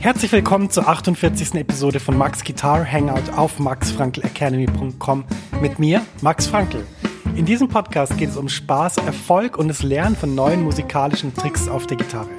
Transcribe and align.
Herzlich 0.00 0.30
willkommen 0.30 0.70
zur 0.70 0.86
48. 0.86 1.56
Episode 1.56 1.98
von 1.98 2.16
Max 2.16 2.44
Guitar 2.44 2.86
Hangout 2.90 3.32
auf 3.36 3.58
maxfrankelacademy.com 3.58 5.24
mit 5.60 5.80
mir, 5.80 6.02
Max 6.20 6.46
Frankl. 6.46 6.86
In 7.34 7.44
diesem 7.44 7.66
Podcast 7.68 8.16
geht 8.16 8.28
es 8.28 8.36
um 8.36 8.48
Spaß, 8.48 8.98
Erfolg 8.98 9.58
und 9.58 9.66
das 9.66 9.82
Lernen 9.82 10.14
von 10.14 10.36
neuen 10.36 10.62
musikalischen 10.62 11.34
Tricks 11.34 11.66
auf 11.68 11.88
der 11.88 11.96
Gitarre. 11.96 12.30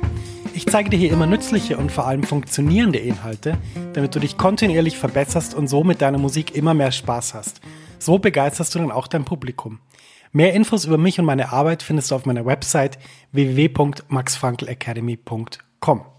Ich 0.54 0.68
zeige 0.68 0.90
dir 0.90 0.96
hier 0.98 1.12
immer 1.12 1.26
nützliche 1.26 1.76
und 1.78 1.92
vor 1.92 2.08
allem 2.08 2.24
funktionierende 2.24 3.00
Inhalte, 3.00 3.58
damit 3.92 4.16
du 4.16 4.22
dich 4.22 4.38
kontinuierlich 4.38 4.98
verbesserst 4.98 5.54
und 5.54 5.68
so 5.68 5.84
mit 5.84 6.02
deiner 6.02 6.18
Musik 6.18 6.56
immer 6.56 6.74
mehr 6.74 6.94
Spaß 6.94 7.34
hast. 7.34 7.60
So 8.00 8.20
begeisterst 8.20 8.74
du 8.74 8.80
dann 8.80 8.92
auch 8.92 9.08
dein 9.08 9.26
Publikum. 9.26 9.80
Mehr 10.32 10.54
Infos 10.54 10.86
über 10.86 10.98
mich 10.98 11.20
und 11.20 11.26
meine 11.26 11.52
Arbeit 11.52 11.84
findest 11.84 12.12
du 12.12 12.16
auf 12.16 12.26
meiner 12.26 12.46
Website 12.46 13.00
www.maxfrankelacademy.com. 13.34 16.19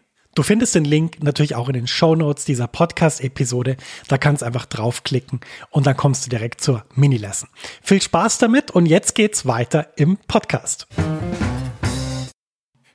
Du 0.33 0.43
findest 0.43 0.75
den 0.75 0.85
Link 0.85 1.21
natürlich 1.21 1.55
auch 1.55 1.67
in 1.67 1.73
den 1.73 1.87
Show 1.87 2.15
Notes 2.15 2.45
dieser 2.45 2.67
Podcast-Episode. 2.67 3.75
Da 4.07 4.17
kannst 4.17 4.41
du 4.41 4.45
einfach 4.45 4.65
draufklicken 4.65 5.41
und 5.71 5.85
dann 5.85 5.97
kommst 5.97 6.25
du 6.25 6.29
direkt 6.29 6.61
zur 6.61 6.85
Mini-Lesson. 6.95 7.49
Viel 7.81 8.01
Spaß 8.01 8.37
damit 8.37 8.71
und 8.71 8.85
jetzt 8.85 9.13
geht's 9.13 9.45
weiter 9.45 9.89
im 9.97 10.17
Podcast. 10.29 10.87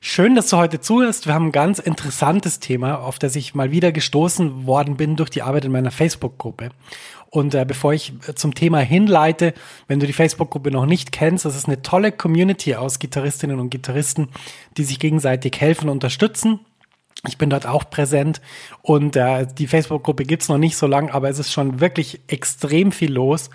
Schön, 0.01 0.35
dass 0.35 0.49
du 0.49 0.57
heute 0.57 0.81
zuhörst. 0.81 1.27
Wir 1.27 1.35
haben 1.35 1.49
ein 1.49 1.53
ganz 1.53 1.79
interessantes 1.79 2.59
Thema, 2.59 3.01
auf 3.01 3.19
das 3.19 3.37
ich 3.37 3.55
mal 3.55 3.71
wieder 3.71 3.93
gestoßen 3.93 4.65
worden 4.65 4.97
bin 4.97 5.17
durch 5.17 5.29
die 5.29 5.43
Arbeit 5.43 5.67
in 5.67 5.73
meiner 5.73 5.91
Facebook-Gruppe. 5.91 6.71
Und 7.29 7.55
äh, 7.55 7.67
bevor 7.69 7.93
ich 7.93 8.15
zum 8.35 8.55
Thema 8.55 8.79
hinleite, 8.79 9.53
wenn 9.89 10.01
du 10.01 10.07
die 10.07 10.15
Facebook-Gruppe 10.15 10.71
noch 10.71 10.87
nicht 10.87 11.13
kennst, 11.13 11.45
das 11.45 11.55
ist 11.55 11.67
eine 11.67 11.83
tolle 11.83 12.13
Community 12.13 12.77
aus 12.77 12.99
Gitarristinnen 12.99 13.61
und 13.61 13.69
Gitarristen, 13.69 14.29
die 14.79 14.85
sich 14.85 15.01
gegenseitig 15.01 15.61
helfen 15.61 15.91
und 15.91 15.97
unterstützen. 15.97 16.61
Ich 17.27 17.39
bin 17.39 17.51
dort 17.51 17.67
auch 17.67 17.89
präsent 17.91 18.41
und 18.83 19.17
äh, 19.17 19.47
die 19.47 19.67
Facebook-Gruppe 19.67 20.25
gibt's 20.25 20.49
noch 20.49 20.59
nicht 20.59 20.77
so 20.77 20.87
lang, 20.87 21.11
aber 21.11 21.29
es 21.29 21.39
ist 21.39 21.53
schon 21.53 21.81
wirklich 21.81 22.21
extrem 22.29 22.93
viel 22.93 23.13
los. 23.13 23.51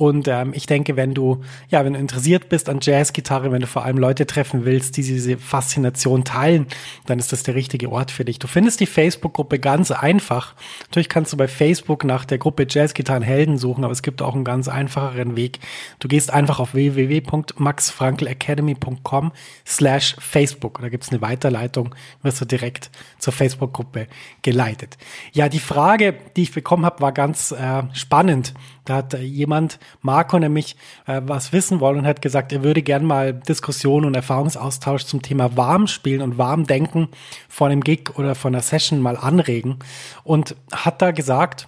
Und 0.00 0.28
ähm, 0.28 0.52
ich 0.54 0.64
denke, 0.64 0.96
wenn 0.96 1.12
du, 1.12 1.42
ja, 1.68 1.84
wenn 1.84 1.92
du 1.92 1.98
interessiert 1.98 2.48
bist 2.48 2.70
an 2.70 2.78
Jazzgitarre, 2.80 3.52
wenn 3.52 3.60
du 3.60 3.66
vor 3.66 3.84
allem 3.84 3.98
Leute 3.98 4.24
treffen 4.24 4.64
willst, 4.64 4.96
die 4.96 5.02
diese 5.02 5.36
Faszination 5.36 6.24
teilen, 6.24 6.68
dann 7.04 7.18
ist 7.18 7.32
das 7.32 7.42
der 7.42 7.54
richtige 7.54 7.92
Ort 7.92 8.10
für 8.10 8.24
dich. 8.24 8.38
Du 8.38 8.46
findest 8.46 8.80
die 8.80 8.86
Facebook-Gruppe 8.86 9.58
ganz 9.58 9.90
einfach. 9.90 10.54
Natürlich 10.84 11.10
kannst 11.10 11.34
du 11.34 11.36
bei 11.36 11.48
Facebook 11.48 12.04
nach 12.04 12.24
der 12.24 12.38
Gruppe 12.38 12.66
Jazzgitarren 12.66 13.22
Helden 13.22 13.58
suchen, 13.58 13.84
aber 13.84 13.92
es 13.92 14.00
gibt 14.00 14.22
auch 14.22 14.34
einen 14.34 14.44
ganz 14.44 14.68
einfacheren 14.68 15.36
Weg. 15.36 15.60
Du 15.98 16.08
gehst 16.08 16.32
einfach 16.32 16.60
auf 16.60 16.72
www.maxfrankelacademy.com 16.72 19.32
slash 19.66 20.16
Facebook. 20.18 20.78
Da 20.80 20.88
gibt's 20.88 21.10
eine 21.10 21.20
Weiterleitung, 21.20 21.94
wirst 22.22 22.40
du 22.40 22.46
direkt 22.46 22.90
zur 23.18 23.34
Facebook-Gruppe 23.34 24.06
geleitet. 24.40 24.96
Ja, 25.32 25.50
die 25.50 25.60
Frage, 25.60 26.14
die 26.36 26.44
ich 26.44 26.54
bekommen 26.54 26.86
habe, 26.86 27.02
war 27.02 27.12
ganz 27.12 27.52
äh, 27.52 27.82
spannend. 27.92 28.54
Da 28.84 28.96
hat 28.96 29.14
äh, 29.14 29.20
jemand, 29.20 29.78
Marco 30.02 30.38
nämlich, 30.38 30.76
äh, 31.06 31.20
was 31.24 31.52
wissen 31.52 31.80
wollen 31.80 31.98
und 31.98 32.06
hat 32.06 32.22
gesagt, 32.22 32.52
er 32.52 32.62
würde 32.62 32.82
gern 32.82 33.04
mal 33.04 33.34
Diskussion 33.34 34.04
und 34.04 34.14
Erfahrungsaustausch 34.14 35.04
zum 35.04 35.22
Thema 35.22 35.56
warm 35.56 35.86
spielen 35.86 36.22
und 36.22 36.38
warm 36.38 36.66
denken 36.66 37.08
vor 37.48 37.68
einem 37.68 37.82
Gig 37.82 38.16
oder 38.16 38.34
von 38.34 38.54
einer 38.54 38.62
Session 38.62 39.00
mal 39.00 39.16
anregen. 39.16 39.78
Und 40.24 40.56
hat 40.72 41.02
da 41.02 41.10
gesagt, 41.10 41.66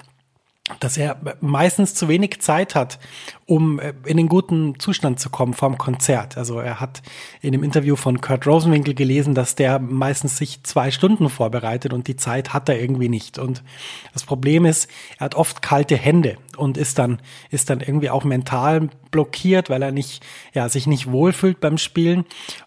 dass 0.81 0.97
er 0.97 1.17
meistens 1.41 1.95
zu 1.95 2.09
wenig 2.09 2.41
Zeit 2.41 2.75
hat, 2.75 2.99
um 3.53 3.79
äh, 3.79 3.93
in 4.07 4.17
den 4.17 4.31
guten 4.31 4.79
Zustand 4.79 5.21
zu 5.21 5.29
kommen 5.29 5.53
vorm 5.53 5.77
Konzert. 5.77 6.39
Also 6.39 6.59
er 6.59 6.81
hat 6.81 7.03
in 7.43 7.53
dem 7.53 7.63
Interview 7.63 7.97
von 7.97 8.23
Kurt 8.23 8.47
Rosenwinkel 8.47 8.95
gelesen, 8.95 9.35
dass 9.35 9.55
der 9.55 9.79
meistens 9.79 10.39
sich 10.39 10.63
zwei 10.63 10.91
Stunden 10.91 11.29
vorbereitet 11.29 11.93
und 11.93 12.09
die 12.09 12.17
Zeit 12.17 12.55
hat 12.55 12.71
er 12.71 12.81
irgendwie 12.81 13.11
nicht. 13.11 13.39
Und 13.39 13.63
das 14.15 14.25
Problem 14.25 14.65
ist, 14.65 14.89
er 15.19 15.27
hat 15.27 15.35
oft 15.35 15.61
kalte 15.61 15.99
Hände 15.99 16.39
und 16.57 16.79
ist 16.79 16.99
dann, 16.99 17.21
ist 17.51 17.69
dann 17.69 17.81
irgendwie 17.81 18.09
auch 18.09 18.25
mental 18.25 18.89
blockiert, 19.11 19.71
weil 19.71 19.83
er 19.83 19.93
nicht, 19.93 20.25
ja, 20.55 20.69
sich 20.69 20.89
nicht 20.89 21.13
wohlfühlt 21.13 21.61
beim 21.61 21.79
Spielen. 21.79 22.25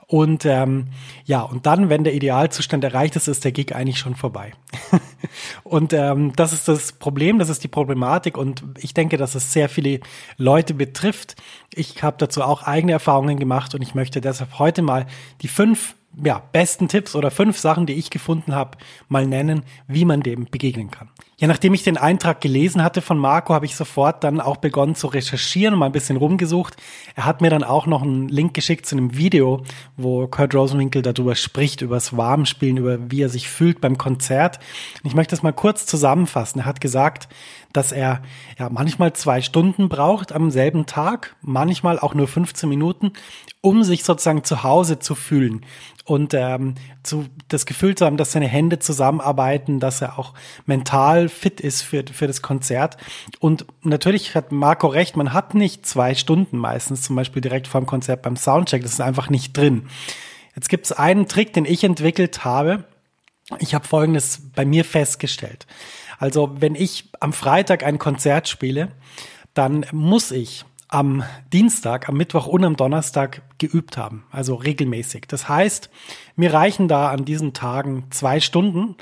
Und 0.08 0.46
ähm, 0.46 0.90
ja, 1.26 1.42
und 1.42 1.66
dann, 1.66 1.90
wenn 1.90 2.04
der 2.04 2.14
Idealzustand 2.14 2.84
erreicht 2.84 3.16
ist, 3.16 3.28
ist 3.28 3.44
der 3.44 3.52
Gig 3.52 3.76
eigentlich 3.76 3.98
schon 3.98 4.16
vorbei. 4.16 4.54
und 5.64 5.94
ähm, 5.94 6.34
das 6.36 6.54
ist 6.54 6.68
das 6.68 6.92
Problem, 6.92 7.40
das 7.40 7.50
ist 7.50 7.64
die 7.64 7.68
Problematik. 7.68 8.38
Und 8.38 8.64
ich 8.78 8.94
denke, 8.94 9.18
dass 9.18 9.34
es 9.34 9.52
sehr 9.52 9.68
viele 9.68 10.00
Leute 10.38 10.75
betrifft. 10.76 11.36
Ich 11.74 12.04
habe 12.04 12.18
dazu 12.20 12.44
auch 12.44 12.64
eigene 12.64 12.94
Erfahrungen 12.94 13.40
gemacht 13.40 13.76
und 13.76 13.82
ich 13.82 13.96
möchte 13.96 14.22
deshalb 14.22 14.60
heute 14.60 14.82
mal 14.82 15.06
die 15.42 15.48
fünf 15.48 15.96
ja, 16.24 16.42
besten 16.52 16.88
Tipps 16.88 17.16
oder 17.16 17.32
fünf 17.32 17.58
Sachen, 17.58 17.86
die 17.86 17.94
ich 17.94 18.10
gefunden 18.10 18.56
habe, 18.56 18.78
mal 19.10 19.28
nennen, 19.28 19.64
wie 19.88 20.06
man 20.06 20.22
dem 20.22 20.46
begegnen 20.46 20.92
kann. 20.92 21.10
Ja, 21.38 21.48
nachdem 21.48 21.74
ich 21.74 21.84
den 21.84 21.98
Eintrag 21.98 22.40
gelesen 22.40 22.82
hatte 22.82 23.02
von 23.02 23.18
Marco, 23.18 23.54
habe 23.54 23.66
ich 23.66 23.76
sofort 23.76 24.24
dann 24.24 24.40
auch 24.40 24.56
begonnen 24.56 24.96
zu 24.96 25.08
recherchieren 25.08 25.74
und 25.74 25.82
mal 25.82 25.88
ein 25.88 25.92
bisschen 25.92 26.16
rumgesucht. 26.16 26.78
Er 27.14 27.26
hat 27.26 27.42
mir 27.42 27.50
dann 27.50 27.66
auch 27.66 27.88
noch 27.88 28.04
einen 28.04 28.30
Link 28.30 28.54
geschickt 28.54 28.86
zu 28.86 28.96
einem 28.96 29.18
Video, 29.18 29.62
wo 29.98 30.28
Kurt 30.28 30.56
Rosenwinkel 30.56 31.02
darüber 31.02 31.36
spricht, 31.36 31.82
über 31.82 31.96
das 31.96 32.16
Warmspielen, 32.16 32.78
über 32.78 33.12
wie 33.12 33.22
er 33.22 33.28
sich 33.28 33.50
fühlt 33.50 33.82
beim 33.82 33.98
Konzert. 33.98 34.60
Und 35.04 35.10
ich 35.10 35.14
möchte 35.16 35.36
das 35.36 35.44
mal 35.44 35.52
kurz 35.52 35.86
zusammenfassen. 35.86 36.62
Er 36.62 36.66
hat 36.66 36.80
gesagt, 36.80 37.28
dass 37.74 37.92
er 37.92 38.22
ja 38.58 38.70
manchmal 38.70 39.12
zwei 39.12 39.42
Stunden 39.42 39.90
braucht 39.90 40.32
am 40.32 40.52
selben 40.52 40.86
Tag, 40.86 41.36
manchmal 41.42 42.00
auch 42.00 42.14
nur 42.14 42.30
15 42.30 42.70
Minuten, 42.70 43.12
um 43.60 43.84
sich 43.84 44.06
sozusagen 44.06 44.46
zu 44.46 44.64
Hause 44.64 45.00
zu 45.00 45.16
fühlen 45.16 45.66
und 46.06 46.36
ähm, 46.36 46.76
zu, 47.04 47.26
das 47.48 47.66
Gefühl 47.66 47.96
zu 47.96 48.06
haben, 48.06 48.16
dass 48.16 48.32
seine 48.32 48.48
Hände 48.48 48.80
zusammenarbeiten, 48.80 49.80
dass 49.80 50.02
er 50.02 50.20
auch 50.20 50.34
mental 50.66 51.25
fit 51.30 51.60
ist 51.60 51.82
für, 51.82 52.04
für 52.12 52.28
das 52.28 52.42
Konzert. 52.42 52.98
Und 53.40 53.66
natürlich 53.84 54.36
hat 54.36 54.52
Marco 54.52 54.88
recht, 54.88 55.18
man 55.18 55.34
hat 55.34 55.54
nicht 55.54 55.86
zwei 55.86 56.16
Stunden 56.16 56.58
meistens, 56.58 57.02
zum 57.02 57.16
Beispiel 57.16 57.42
direkt 57.42 57.68
vor 57.68 57.82
dem 57.82 57.88
Konzert 57.88 58.22
beim 58.22 58.36
Soundcheck, 58.36 58.82
das 58.82 58.94
ist 58.94 59.02
einfach 59.02 59.30
nicht 59.30 59.56
drin. 59.56 59.88
Jetzt 60.56 60.70
gibt 60.70 60.86
es 60.86 60.92
einen 60.92 61.28
Trick, 61.28 61.54
den 61.54 61.66
ich 61.66 61.84
entwickelt 61.84 62.46
habe. 62.46 62.86
Ich 63.60 63.76
habe 63.76 63.86
Folgendes 63.86 64.42
bei 64.56 64.66
mir 64.66 64.86
festgestellt. 64.86 65.68
Also 66.18 66.56
wenn 66.60 66.76
ich 66.76 67.10
am 67.20 67.34
Freitag 67.34 67.84
ein 67.84 68.00
Konzert 68.00 68.48
spiele, 68.48 68.92
dann 69.54 69.86
muss 69.92 70.32
ich 70.32 70.66
am 70.88 71.24
Dienstag, 71.52 72.08
am 72.08 72.16
Mittwoch 72.16 72.48
und 72.48 72.64
am 72.64 72.78
Donnerstag 72.78 73.42
geübt 73.58 73.98
haben, 73.98 74.24
also 74.32 74.56
regelmäßig. 74.56 75.26
Das 75.28 75.50
heißt, 75.50 75.90
mir 76.36 76.54
reichen 76.54 76.88
da 76.88 77.10
an 77.10 77.26
diesen 77.26 77.54
Tagen 77.54 78.06
zwei 78.12 78.40
Stunden, 78.40 78.96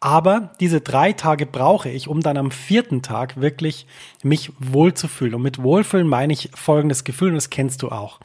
aber 0.00 0.52
diese 0.60 0.80
drei 0.80 1.12
Tage 1.12 1.44
brauche 1.44 1.90
ich, 1.90 2.08
um 2.08 2.20
dann 2.20 2.38
am 2.38 2.50
vierten 2.50 3.02
Tag 3.02 3.40
wirklich 3.40 3.86
mich 4.22 4.50
wohlzufühlen. 4.58 5.34
Und 5.34 5.42
mit 5.42 5.62
Wohlfühlen 5.62 6.08
meine 6.08 6.32
ich 6.32 6.50
folgendes 6.54 7.04
Gefühl, 7.04 7.28
und 7.28 7.34
das 7.34 7.50
kennst 7.50 7.82
du 7.82 7.90
auch. 7.90 8.18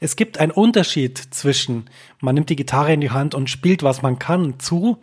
Es 0.00 0.16
gibt 0.16 0.38
einen 0.38 0.50
Unterschied 0.50 1.18
zwischen, 1.18 1.88
man 2.20 2.34
nimmt 2.34 2.50
die 2.50 2.56
Gitarre 2.56 2.92
in 2.92 3.00
die 3.00 3.12
Hand 3.12 3.36
und 3.36 3.48
spielt, 3.48 3.84
was 3.84 4.02
man 4.02 4.18
kann, 4.18 4.58
zu, 4.58 4.98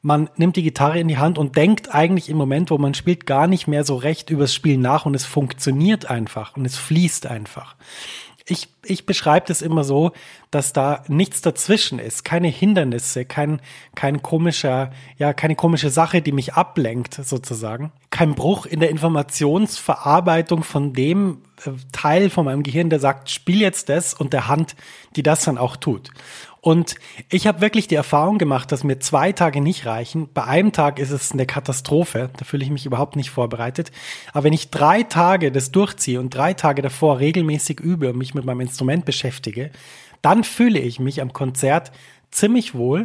man 0.00 0.30
nimmt 0.36 0.56
die 0.56 0.62
Gitarre 0.62 1.00
in 1.00 1.08
die 1.08 1.18
Hand 1.18 1.36
und 1.36 1.56
denkt 1.56 1.94
eigentlich 1.94 2.30
im 2.30 2.38
Moment, 2.38 2.70
wo 2.70 2.78
man 2.78 2.94
spielt, 2.94 3.26
gar 3.26 3.46
nicht 3.46 3.66
mehr 3.66 3.84
so 3.84 3.96
recht 3.96 4.30
übers 4.30 4.54
Spiel 4.54 4.78
nach 4.78 5.04
und 5.04 5.14
es 5.14 5.26
funktioniert 5.26 6.08
einfach 6.08 6.56
und 6.56 6.64
es 6.64 6.78
fließt 6.78 7.26
einfach. 7.26 7.76
Ich, 8.48 8.68
ich 8.82 9.06
beschreibe 9.06 9.46
das 9.46 9.62
immer 9.62 9.84
so, 9.84 10.12
dass 10.50 10.72
da 10.72 11.04
nichts 11.08 11.42
dazwischen 11.42 11.98
ist, 11.98 12.24
keine 12.24 12.48
Hindernisse, 12.48 13.24
kein, 13.24 13.60
kein 13.94 14.22
komischer, 14.22 14.90
ja, 15.18 15.32
keine 15.34 15.54
komische 15.54 15.90
Sache, 15.90 16.22
die 16.22 16.32
mich 16.32 16.54
ablenkt, 16.54 17.14
sozusagen. 17.14 17.92
Kein 18.18 18.34
Bruch 18.34 18.66
in 18.66 18.80
der 18.80 18.90
Informationsverarbeitung 18.90 20.64
von 20.64 20.92
dem 20.92 21.38
äh, 21.64 21.70
Teil 21.92 22.30
von 22.30 22.46
meinem 22.46 22.64
Gehirn, 22.64 22.90
der 22.90 22.98
sagt, 22.98 23.30
spiel 23.30 23.60
jetzt 23.60 23.88
das 23.88 24.12
und 24.12 24.32
der 24.32 24.48
Hand, 24.48 24.74
die 25.14 25.22
das 25.22 25.44
dann 25.44 25.56
auch 25.56 25.76
tut. 25.76 26.10
Und 26.60 26.96
ich 27.30 27.46
habe 27.46 27.60
wirklich 27.60 27.86
die 27.86 27.94
Erfahrung 27.94 28.38
gemacht, 28.38 28.72
dass 28.72 28.82
mir 28.82 28.98
zwei 28.98 29.30
Tage 29.30 29.60
nicht 29.60 29.86
reichen. 29.86 30.28
Bei 30.34 30.42
einem 30.42 30.72
Tag 30.72 30.98
ist 30.98 31.12
es 31.12 31.30
eine 31.30 31.46
Katastrophe. 31.46 32.30
Da 32.36 32.44
fühle 32.44 32.64
ich 32.64 32.72
mich 32.72 32.86
überhaupt 32.86 33.14
nicht 33.14 33.30
vorbereitet. 33.30 33.92
Aber 34.32 34.42
wenn 34.42 34.52
ich 34.52 34.70
drei 34.70 35.04
Tage 35.04 35.52
das 35.52 35.70
durchziehe 35.70 36.18
und 36.18 36.34
drei 36.34 36.54
Tage 36.54 36.82
davor 36.82 37.20
regelmäßig 37.20 37.78
übe 37.78 38.08
und 38.10 38.18
mich 38.18 38.34
mit 38.34 38.44
meinem 38.44 38.62
Instrument 38.62 39.04
beschäftige, 39.04 39.70
dann 40.22 40.42
fühle 40.42 40.80
ich 40.80 40.98
mich 40.98 41.22
am 41.22 41.32
Konzert 41.32 41.92
ziemlich 42.32 42.74
wohl. 42.74 43.04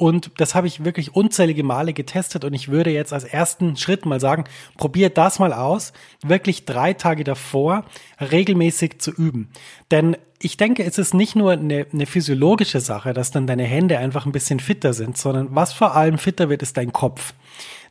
Und 0.00 0.30
das 0.36 0.54
habe 0.54 0.68
ich 0.68 0.84
wirklich 0.84 1.16
unzählige 1.16 1.64
Male 1.64 1.92
getestet 1.92 2.44
und 2.44 2.54
ich 2.54 2.68
würde 2.68 2.90
jetzt 2.90 3.12
als 3.12 3.24
ersten 3.24 3.76
Schritt 3.76 4.06
mal 4.06 4.20
sagen, 4.20 4.44
probiert 4.76 5.18
das 5.18 5.40
mal 5.40 5.52
aus, 5.52 5.92
wirklich 6.22 6.64
drei 6.64 6.92
Tage 6.92 7.24
davor 7.24 7.84
regelmäßig 8.20 9.00
zu 9.00 9.10
üben. 9.10 9.48
Denn 9.90 10.16
ich 10.40 10.56
denke, 10.56 10.84
es 10.84 10.98
ist 10.98 11.14
nicht 11.14 11.34
nur 11.36 11.52
eine, 11.52 11.86
eine 11.92 12.06
physiologische 12.06 12.80
Sache, 12.80 13.12
dass 13.12 13.30
dann 13.30 13.46
deine 13.46 13.64
Hände 13.64 13.98
einfach 13.98 14.26
ein 14.26 14.32
bisschen 14.32 14.60
fitter 14.60 14.92
sind, 14.92 15.16
sondern 15.16 15.48
was 15.54 15.72
vor 15.72 15.96
allem 15.96 16.18
fitter 16.18 16.48
wird, 16.48 16.62
ist 16.62 16.76
dein 16.76 16.92
Kopf. 16.92 17.34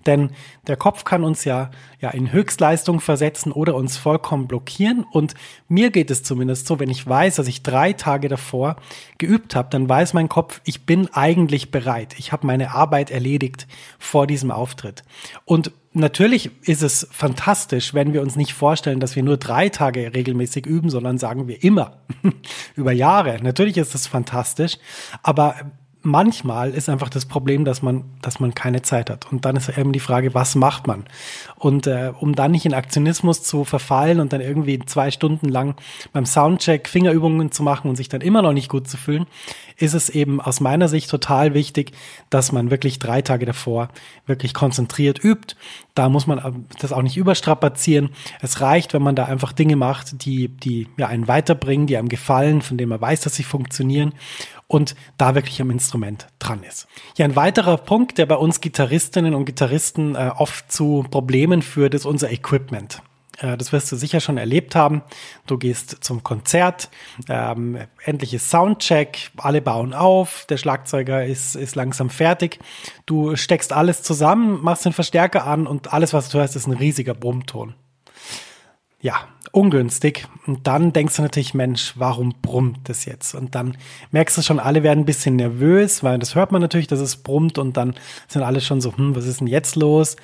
Denn 0.06 0.32
der 0.68 0.78
Kopf 0.78 1.04
kann 1.04 1.24
uns 1.24 1.44
ja, 1.44 1.70
ja 2.00 2.10
in 2.12 2.32
Höchstleistung 2.32 3.02
versetzen 3.02 3.52
oder 3.52 3.76
uns 3.76 3.98
vollkommen 3.98 4.48
blockieren. 4.48 5.06
Und 5.12 5.34
mir 5.68 5.92
geht 5.92 6.10
es 6.10 6.24
zumindest 6.24 6.66
so, 6.66 6.80
wenn 6.80 6.90
ich 6.90 7.06
weiß, 7.06 7.36
dass 7.36 7.48
ich 7.48 7.62
drei 7.62 7.92
Tage 7.94 8.30
davor 8.30 8.78
geübt 9.18 9.56
habe, 9.56 9.68
dann 9.70 9.90
weiß 9.90 10.14
mein 10.14 10.30
Kopf, 10.30 10.62
ich 10.64 10.86
bin 10.86 11.10
eigentlich 11.14 11.72
bereit. 11.72 12.16
Ich 12.18 12.32
habe 12.32 12.48
meine 12.48 12.72
Arbeit 12.72 13.12
erledigt 13.12 13.68
vor 14.00 14.28
diesem 14.28 14.50
Auftritt. 14.50 15.04
Und 15.44 15.72
natürlich 15.98 16.52
ist 16.68 16.84
es 16.84 17.08
fantastisch, 17.12 17.94
wenn 17.94 18.14
wir 18.14 18.22
uns 18.22 18.36
nicht 18.36 18.54
vorstellen, 18.54 19.00
dass 19.00 19.16
wir 19.16 19.24
nur 19.24 19.38
drei 19.38 19.70
Tage 19.70 20.14
regelmäßig 20.14 20.66
üben, 20.66 20.90
sondern 20.90 21.18
sagen 21.18 21.48
wir 21.48 21.64
immer 21.64 22.02
über 22.76 22.92
Jahre. 22.92 23.40
Natürlich 23.42 23.78
ist 23.78 23.94
das 23.94 24.08
fantastisch, 24.08 24.78
aber 25.24 25.56
manchmal 26.08 26.72
ist 26.72 26.88
einfach 26.88 27.10
das 27.10 27.26
Problem, 27.26 27.66
dass 27.66 27.82
man, 27.82 28.06
dass 28.22 28.40
man 28.40 28.56
keine 28.56 28.82
Zeit 28.82 29.10
hat. 29.10 29.30
Und 29.30 29.44
dann 29.44 29.58
ist 29.58 29.70
eben 29.78 29.92
die 29.92 30.00
Frage, 30.00 30.34
was 30.34 30.56
macht 30.56 30.88
man? 30.88 31.04
Und 31.58 31.86
äh, 31.86 32.14
um 32.18 32.34
dann 32.34 32.52
nicht 32.52 32.66
in 32.66 32.74
Aktionismus 32.74 33.44
zu 33.44 33.66
verfallen 33.66 34.22
und 34.22 34.32
dann 34.32 34.40
irgendwie 34.40 34.80
zwei 34.80 35.12
Stunden 35.12 35.50
lang 35.50 35.76
beim 36.14 36.26
Soundcheck 36.26 36.88
Fingerübungen 36.88 37.52
zu 37.52 37.62
machen 37.62 37.90
und 37.90 37.98
sich 37.98 38.08
dann 38.08 38.22
immer 38.22 38.42
noch 38.42 38.54
nicht 38.54 38.70
gut 38.70 38.88
zu 38.88 38.96
fühlen, 38.96 39.28
ist 39.76 39.94
es 39.94 40.10
eben 40.10 40.40
aus 40.40 40.62
meiner 40.62 40.88
Sicht 40.88 41.10
total 41.10 41.54
wichtig, 41.54 41.92
dass 42.30 42.54
man 42.54 42.72
wirklich 42.72 43.00
drei 43.00 43.22
Tage 43.22 43.46
davor 43.46 43.90
wirklich 44.26 44.54
konzentriert 44.54 45.24
übt. 45.24 45.56
Da 45.94 46.08
muss 46.08 46.26
man 46.26 46.66
das 46.80 46.94
auch 46.94 47.02
nicht 47.02 47.18
überstrapazieren. 47.18 48.12
Es 48.42 48.62
reicht, 48.62 48.94
wenn 48.94 49.02
man 49.04 49.16
da 49.16 49.26
einfach 49.26 49.52
Dinge 49.52 49.76
macht, 49.76 50.24
die, 50.26 50.48
die 50.48 50.88
ja 50.98 51.08
einen 51.08 51.28
weiterbringen, 51.28 51.86
die 51.86 51.98
einem 51.98 52.10
gefallen, 52.10 52.62
von 52.62 52.78
denen 52.78 52.90
man 52.90 53.02
weiß, 53.02 53.22
dass 53.22 53.36
sie 53.36 53.44
funktionieren 53.44 54.14
und 54.68 54.96
da 55.18 55.36
wirklich 55.36 55.62
am 55.62 55.72
Instrument 55.72 56.28
dran 56.40 56.64
ist. 56.64 56.88
Ja, 57.18 57.26
ein 57.26 57.36
weiterer 57.36 57.78
Punkt, 57.78 58.18
der 58.18 58.26
bei 58.26 58.36
uns 58.36 58.62
Gitarristinnen 58.62 59.34
und 59.34 59.46
Gitarristen 59.46 60.16
äh, 60.16 60.32
oft 60.36 60.72
zu 60.72 61.06
Problemen 61.10 61.62
führt, 61.62 61.94
ist 61.94 62.06
unser 62.06 62.32
Equipment. 62.32 63.02
Äh, 63.40 63.58
das 63.58 63.72
wirst 63.72 63.92
du 63.92 63.96
sicher 63.96 64.20
schon 64.20 64.38
erlebt 64.38 64.76
haben. 64.76 65.04
Du 65.46 65.58
gehst 65.58 66.04
zum 66.04 66.24
Konzert, 66.24 66.90
ähm, 67.30 67.78
endlich 68.04 68.34
ist 68.34 68.50
Soundcheck, 68.50 69.32
alle 69.38 69.62
bauen 69.62 69.94
auf, 69.94 70.46
der 70.50 70.58
Schlagzeuger 70.58 71.26
ist, 71.26 71.56
ist 71.56 71.76
langsam 71.76 72.10
fertig. 72.10 72.60
Du 73.06 73.36
steckst 73.36 73.72
alles 73.72 74.04
zusammen, 74.04 74.62
machst 74.62 74.86
den 74.86 74.94
Verstärker 74.94 75.46
an 75.46 75.68
und 75.68 75.94
alles, 75.94 76.14
was 76.14 76.30
du 76.30 76.40
hörst, 76.40 76.56
ist 76.56 76.68
ein 76.68 76.74
riesiger 76.74 77.14
Brummton. 77.14 77.76
Ja, 79.00 79.28
ungünstig. 79.52 80.28
Und 80.48 80.66
dann 80.66 80.92
denkst 80.92 81.18
du 81.18 81.22
natürlich, 81.22 81.54
Mensch, 81.54 81.94
warum 81.98 82.34
brummt 82.42 82.90
das 82.90 83.06
jetzt? 83.06 83.36
Und 83.36 83.54
dann 83.54 83.78
merkst 84.12 84.38
du 84.38 84.42
schon, 84.42 84.60
alle 84.60 84.82
werden 84.82 85.02
ein 85.02 85.06
bisschen 85.06 85.36
nervös, 85.36 86.04
weil 86.04 86.18
das 86.18 86.34
hört 86.34 86.52
man 86.52 86.62
natürlich, 86.62 86.88
dass 86.88 87.00
es 87.00 87.18
brummt 87.18 87.60
und 87.60 87.78
dann 87.78 87.94
sind 88.28 88.42
alle 88.42 88.60
schon 88.60 88.82
so, 88.82 88.98
hm, 88.98 89.16
was 89.16 89.26
ist 89.26 89.40
denn 89.40 89.48
jetzt 89.48 89.76
los? 89.76 90.16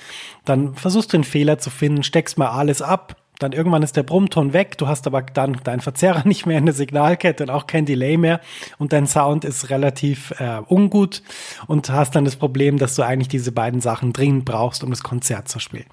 Dann 0.43 0.73
versuchst 0.73 1.13
du 1.13 1.17
den 1.17 1.23
Fehler 1.23 1.59
zu 1.59 1.69
finden, 1.69 2.01
steckst 2.01 2.39
mal 2.39 2.49
alles 2.49 2.81
ab, 2.81 3.22
dann 3.44 3.51
irgendwann 3.51 3.84
ist 3.84 3.95
der 3.95 4.04
Brummton 4.04 4.54
weg, 4.54 4.78
du 4.78 4.88
hast 4.88 5.06
aber 5.06 5.22
dann 5.22 5.60
deinen 5.63 5.81
Verzerrer 5.81 6.24
nicht 6.28 6.45
mehr 6.45 6.57
in 6.57 6.66
der 6.66 6.74
Signalkette 6.74 7.44
und 7.44 7.50
auch 7.50 7.68
kein 7.68 7.86
Delay 7.86 8.18
mehr 8.18 8.40
und 8.78 8.94
dein 8.94 9.06
Sound 9.06 9.45
ist 9.45 9.69
relativ 9.69 10.34
äh, 10.40 10.62
ungut 10.68 11.22
und 11.68 11.90
hast 11.90 12.16
dann 12.16 12.25
das 12.25 12.36
Problem, 12.36 12.78
dass 12.78 12.95
du 12.95 13.04
eigentlich 13.04 13.28
diese 13.28 13.51
beiden 13.51 13.81
Sachen 13.81 14.13
dringend 14.13 14.45
brauchst, 14.45 14.84
um 14.84 14.90
das 14.90 15.04
Konzert 15.04 15.48
zu 15.48 15.60
spielen. 15.60 15.86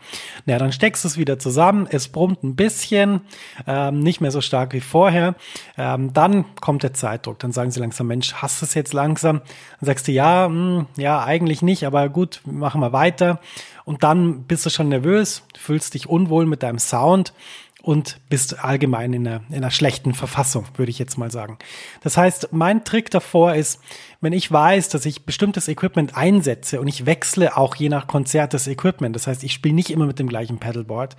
Na, 0.47 0.59
dann 0.59 0.73
steckst 0.73 1.05
du 1.05 1.09
es 1.09 1.19
wieder 1.19 1.39
zusammen, 1.39 1.87
es 1.91 2.09
brummt 2.09 2.43
ein 2.43 2.57
bisschen, 2.57 3.23
ähm, 3.67 4.01
nicht 4.01 4.21
mehr 4.21 4.31
so 4.31 4.41
stark 4.41 4.73
wie 4.73 4.81
vorher. 4.81 5.35
Ähm, 5.77 6.13
dann 6.13 6.45
kommt 6.61 6.83
der 6.83 6.95
Zeitdruck, 6.95 7.39
dann 7.41 7.53
sagen 7.53 7.71
sie 7.71 7.81
langsam, 7.81 8.07
Mensch, 8.07 8.35
hast 8.35 8.63
du 8.63 8.67
es 8.67 8.75
jetzt 8.75 8.93
langsam? 8.93 9.41
Dann 9.81 9.87
sagst 9.87 10.09
du, 10.09 10.13
ja, 10.13 10.49
mh, 10.49 10.79
hm, 10.79 10.87
ja, 10.97 11.25
eigentlich 11.25 11.63
nicht, 11.63 11.85
aber 11.85 12.09
gut, 12.09 12.41
machen 12.45 12.81
wir 12.81 12.93
weiter. 12.93 13.41
Und 13.91 14.05
dann 14.05 14.45
bist 14.45 14.65
du 14.65 14.71
schon 14.71 14.89
nervös, 14.89 15.43
fühlst 15.59 15.95
dich 15.95 16.09
unwohl 16.09 16.47
mit 16.47 16.63
deinem 16.63 16.79
Sound 16.79 17.35
und 17.83 18.21
bist 18.29 18.63
allgemein 18.63 19.13
in 19.13 19.27
einer, 19.27 19.41
in 19.49 19.57
einer 19.57 19.73
schlechten 19.73 20.15
Verfassung, 20.15 20.65
würde 20.77 20.91
ich 20.91 21.01
jetzt 21.01 21.19
mal 21.19 21.33
sagen. 21.33 21.59
Das 22.01 22.17
heißt, 22.17 22.53
mein 22.53 22.85
Trick 22.85 23.11
davor 23.11 23.55
ist, 23.57 23.81
wenn 24.21 24.33
ich 24.33 24.53
weiß, 24.53 24.91
dass 24.91 25.07
ich 25.07 25.27
bestimmtes 25.27 25.67
Equipment 25.67 26.17
einsetze 26.17 26.81
und 26.81 26.87
ich 26.87 27.05
wechsle 27.05 27.57
auch 27.57 27.75
je 27.75 27.89
nach 27.89 28.07
Konzert 28.07 28.55
das 28.55 28.69
Equipment, 28.69 29.17
das 29.17 29.27
heißt, 29.27 29.43
ich 29.43 29.55
spiele 29.55 29.75
nicht 29.75 29.91
immer 29.91 30.07
mit 30.07 30.21
dem 30.21 30.29
gleichen 30.29 30.59
Pedalboard, 30.59 31.17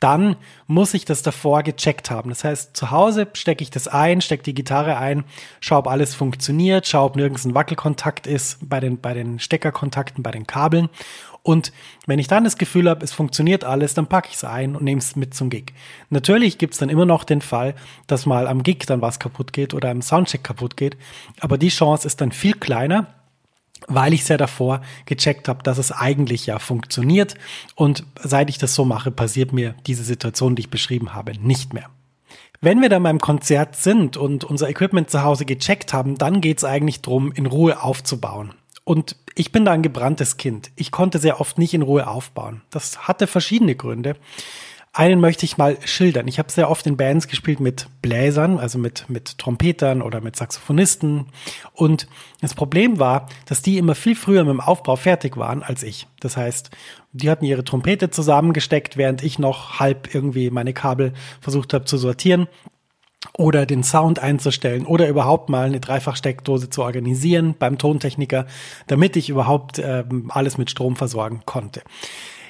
dann 0.00 0.36
muss 0.66 0.94
ich 0.94 1.04
das 1.04 1.22
davor 1.22 1.62
gecheckt 1.62 2.10
haben. 2.10 2.28
Das 2.28 2.44
heißt, 2.44 2.76
zu 2.76 2.90
Hause 2.90 3.28
stecke 3.32 3.62
ich 3.62 3.70
das 3.70 3.88
ein, 3.88 4.20
stecke 4.20 4.42
die 4.42 4.54
Gitarre 4.54 4.98
ein, 4.98 5.24
schaue, 5.60 5.80
ob 5.80 5.88
alles 5.88 6.14
funktioniert, 6.14 6.86
schaue, 6.86 7.06
ob 7.06 7.16
nirgends 7.16 7.44
ein 7.44 7.54
Wackelkontakt 7.54 8.26
ist 8.26 8.58
bei 8.68 8.80
den, 8.80 9.00
bei 9.00 9.14
den 9.14 9.38
Steckerkontakten, 9.38 10.22
bei 10.22 10.30
den 10.30 10.46
Kabeln 10.46 10.88
und 11.46 11.72
wenn 12.06 12.18
ich 12.18 12.26
dann 12.26 12.42
das 12.42 12.58
Gefühl 12.58 12.90
habe, 12.90 13.04
es 13.04 13.12
funktioniert 13.12 13.62
alles, 13.62 13.94
dann 13.94 14.08
packe 14.08 14.30
ich 14.30 14.34
es 14.34 14.42
ein 14.42 14.74
und 14.74 14.82
nehme 14.82 14.98
es 14.98 15.14
mit 15.14 15.32
zum 15.32 15.48
Gig. 15.48 15.74
Natürlich 16.10 16.58
gibt 16.58 16.74
es 16.74 16.80
dann 16.80 16.88
immer 16.88 17.06
noch 17.06 17.22
den 17.22 17.40
Fall, 17.40 17.76
dass 18.08 18.26
mal 18.26 18.48
am 18.48 18.64
Gig 18.64 18.78
dann 18.88 19.00
was 19.00 19.20
kaputt 19.20 19.52
geht 19.52 19.72
oder 19.72 19.92
im 19.92 20.02
Soundcheck 20.02 20.42
kaputt 20.42 20.76
geht. 20.76 20.96
Aber 21.38 21.56
die 21.56 21.68
Chance 21.68 22.04
ist 22.04 22.20
dann 22.20 22.32
viel 22.32 22.54
kleiner, 22.54 23.14
weil 23.86 24.12
ich 24.12 24.22
es 24.22 24.28
ja 24.28 24.38
davor 24.38 24.80
gecheckt 25.04 25.46
habe, 25.46 25.62
dass 25.62 25.78
es 25.78 25.92
eigentlich 25.92 26.46
ja 26.46 26.58
funktioniert. 26.58 27.36
Und 27.76 28.04
seit 28.20 28.50
ich 28.50 28.58
das 28.58 28.74
so 28.74 28.84
mache, 28.84 29.12
passiert 29.12 29.52
mir 29.52 29.76
diese 29.86 30.02
Situation, 30.02 30.56
die 30.56 30.62
ich 30.62 30.70
beschrieben 30.70 31.14
habe, 31.14 31.38
nicht 31.38 31.72
mehr. 31.72 31.90
Wenn 32.60 32.82
wir 32.82 32.88
dann 32.88 33.04
beim 33.04 33.20
Konzert 33.20 33.76
sind 33.76 34.16
und 34.16 34.42
unser 34.42 34.68
Equipment 34.68 35.10
zu 35.10 35.22
Hause 35.22 35.44
gecheckt 35.44 35.92
haben, 35.92 36.18
dann 36.18 36.40
geht 36.40 36.58
es 36.58 36.64
eigentlich 36.64 37.02
darum, 37.02 37.30
in 37.30 37.46
Ruhe 37.46 37.84
aufzubauen. 37.84 38.52
Und 38.88 39.16
ich 39.34 39.50
bin 39.50 39.64
da 39.64 39.72
ein 39.72 39.82
gebranntes 39.82 40.36
Kind. 40.36 40.70
Ich 40.76 40.92
konnte 40.92 41.18
sehr 41.18 41.40
oft 41.40 41.58
nicht 41.58 41.74
in 41.74 41.82
Ruhe 41.82 42.06
aufbauen. 42.06 42.62
Das 42.70 43.08
hatte 43.08 43.26
verschiedene 43.26 43.74
Gründe. 43.74 44.14
Einen 44.92 45.20
möchte 45.20 45.44
ich 45.44 45.58
mal 45.58 45.76
schildern. 45.84 46.28
Ich 46.28 46.38
habe 46.38 46.52
sehr 46.52 46.70
oft 46.70 46.86
in 46.86 46.96
Bands 46.96 47.26
gespielt 47.26 47.58
mit 47.58 47.88
Bläsern, 48.00 48.60
also 48.60 48.78
mit, 48.78 49.10
mit 49.10 49.38
Trompetern 49.38 50.02
oder 50.02 50.20
mit 50.20 50.36
Saxophonisten. 50.36 51.26
Und 51.72 52.06
das 52.40 52.54
Problem 52.54 53.00
war, 53.00 53.28
dass 53.46 53.60
die 53.60 53.76
immer 53.76 53.96
viel 53.96 54.14
früher 54.14 54.44
mit 54.44 54.52
dem 54.52 54.60
Aufbau 54.60 54.94
fertig 54.94 55.36
waren 55.36 55.64
als 55.64 55.82
ich. 55.82 56.06
Das 56.20 56.36
heißt, 56.36 56.70
die 57.12 57.28
hatten 57.28 57.44
ihre 57.44 57.64
Trompete 57.64 58.10
zusammengesteckt, 58.10 58.96
während 58.96 59.24
ich 59.24 59.40
noch 59.40 59.80
halb 59.80 60.14
irgendwie 60.14 60.48
meine 60.50 60.72
Kabel 60.72 61.12
versucht 61.40 61.74
habe 61.74 61.86
zu 61.86 61.98
sortieren 61.98 62.46
oder 63.38 63.66
den 63.66 63.82
Sound 63.82 64.18
einzustellen 64.18 64.86
oder 64.86 65.08
überhaupt 65.08 65.48
mal 65.48 65.66
eine 65.66 65.80
Dreifachsteckdose 65.80 66.70
zu 66.70 66.82
organisieren 66.82 67.54
beim 67.58 67.78
Tontechniker, 67.78 68.46
damit 68.86 69.16
ich 69.16 69.28
überhaupt 69.28 69.78
ähm, 69.78 70.30
alles 70.32 70.58
mit 70.58 70.70
Strom 70.70 70.96
versorgen 70.96 71.42
konnte. 71.44 71.82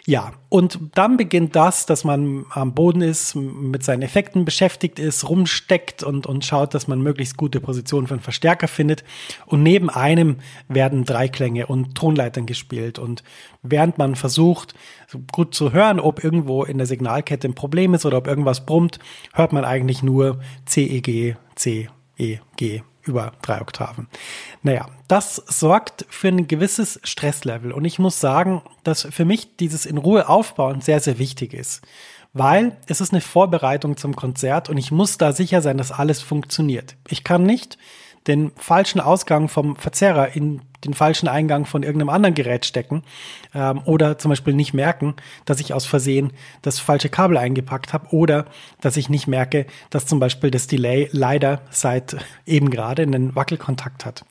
Ja, 0.08 0.34
und 0.48 0.78
dann 0.94 1.16
beginnt 1.16 1.56
das, 1.56 1.84
dass 1.84 2.04
man 2.04 2.46
am 2.50 2.74
Boden 2.74 3.02
ist, 3.02 3.34
mit 3.34 3.82
seinen 3.82 4.02
Effekten 4.02 4.44
beschäftigt 4.44 5.00
ist, 5.00 5.28
rumsteckt 5.28 6.04
und, 6.04 6.28
und 6.28 6.44
schaut, 6.44 6.74
dass 6.74 6.86
man 6.86 7.00
möglichst 7.00 7.36
gute 7.36 7.60
Positionen 7.60 8.06
für 8.06 8.14
einen 8.14 8.22
Verstärker 8.22 8.68
findet. 8.68 9.02
Und 9.46 9.64
neben 9.64 9.90
einem 9.90 10.36
werden 10.68 11.04
Dreiklänge 11.04 11.66
und 11.66 11.96
Tonleitern 11.96 12.46
gespielt. 12.46 13.00
Und 13.00 13.24
während 13.64 13.98
man 13.98 14.14
versucht, 14.14 14.76
gut 15.32 15.56
zu 15.56 15.72
hören, 15.72 15.98
ob 15.98 16.22
irgendwo 16.22 16.62
in 16.62 16.78
der 16.78 16.86
Signalkette 16.86 17.48
ein 17.48 17.56
Problem 17.56 17.92
ist 17.92 18.06
oder 18.06 18.18
ob 18.18 18.28
irgendwas 18.28 18.64
brummt, 18.64 19.00
hört 19.34 19.52
man 19.52 19.64
eigentlich 19.64 20.04
nur 20.04 20.38
C, 20.66 20.84
E, 20.86 21.00
G, 21.00 21.34
C, 21.56 21.88
E, 22.18 22.38
G, 22.56 22.82
über 23.02 23.32
drei 23.42 23.60
Oktaven. 23.60 24.08
Naja, 24.62 24.88
das 25.08 25.36
sorgt 25.36 26.06
für 26.08 26.28
ein 26.28 26.48
gewisses 26.48 27.00
Stresslevel. 27.04 27.72
Und 27.72 27.84
ich 27.84 27.98
muss 27.98 28.20
sagen, 28.20 28.62
dass 28.84 29.06
für 29.10 29.24
mich 29.24 29.56
dieses 29.56 29.86
in 29.86 29.98
Ruhe 29.98 30.28
aufbauen 30.28 30.80
sehr, 30.80 31.00
sehr 31.00 31.18
wichtig 31.18 31.54
ist. 31.54 31.82
Weil 32.32 32.76
es 32.86 33.00
ist 33.00 33.12
eine 33.12 33.22
Vorbereitung 33.22 33.96
zum 33.96 34.14
Konzert 34.14 34.68
und 34.68 34.76
ich 34.76 34.90
muss 34.90 35.16
da 35.16 35.32
sicher 35.32 35.62
sein, 35.62 35.78
dass 35.78 35.92
alles 35.92 36.20
funktioniert. 36.20 36.96
Ich 37.08 37.24
kann 37.24 37.44
nicht 37.44 37.78
den 38.26 38.50
falschen 38.56 39.00
Ausgang 39.00 39.48
vom 39.48 39.76
Verzerrer 39.76 40.34
in 40.34 40.60
den 40.86 40.94
falschen 40.94 41.28
Eingang 41.28 41.66
von 41.66 41.82
irgendeinem 41.82 42.10
anderen 42.10 42.34
Gerät 42.34 42.64
stecken 42.64 43.02
ähm, 43.54 43.82
oder 43.84 44.18
zum 44.18 44.30
Beispiel 44.30 44.54
nicht 44.54 44.74
merken, 44.74 45.14
dass 45.44 45.60
ich 45.60 45.74
aus 45.74 45.86
Versehen 45.86 46.32
das 46.62 46.78
falsche 46.78 47.08
Kabel 47.08 47.36
eingepackt 47.36 47.92
habe 47.92 48.08
oder 48.14 48.46
dass 48.80 48.96
ich 48.96 49.08
nicht 49.08 49.26
merke, 49.26 49.66
dass 49.90 50.06
zum 50.06 50.20
Beispiel 50.20 50.50
das 50.50 50.66
Delay 50.66 51.08
leider 51.12 51.62
seit 51.70 52.16
eben 52.46 52.70
gerade 52.70 53.02
einen 53.02 53.34
Wackelkontakt 53.34 54.04
hat. 54.04 54.24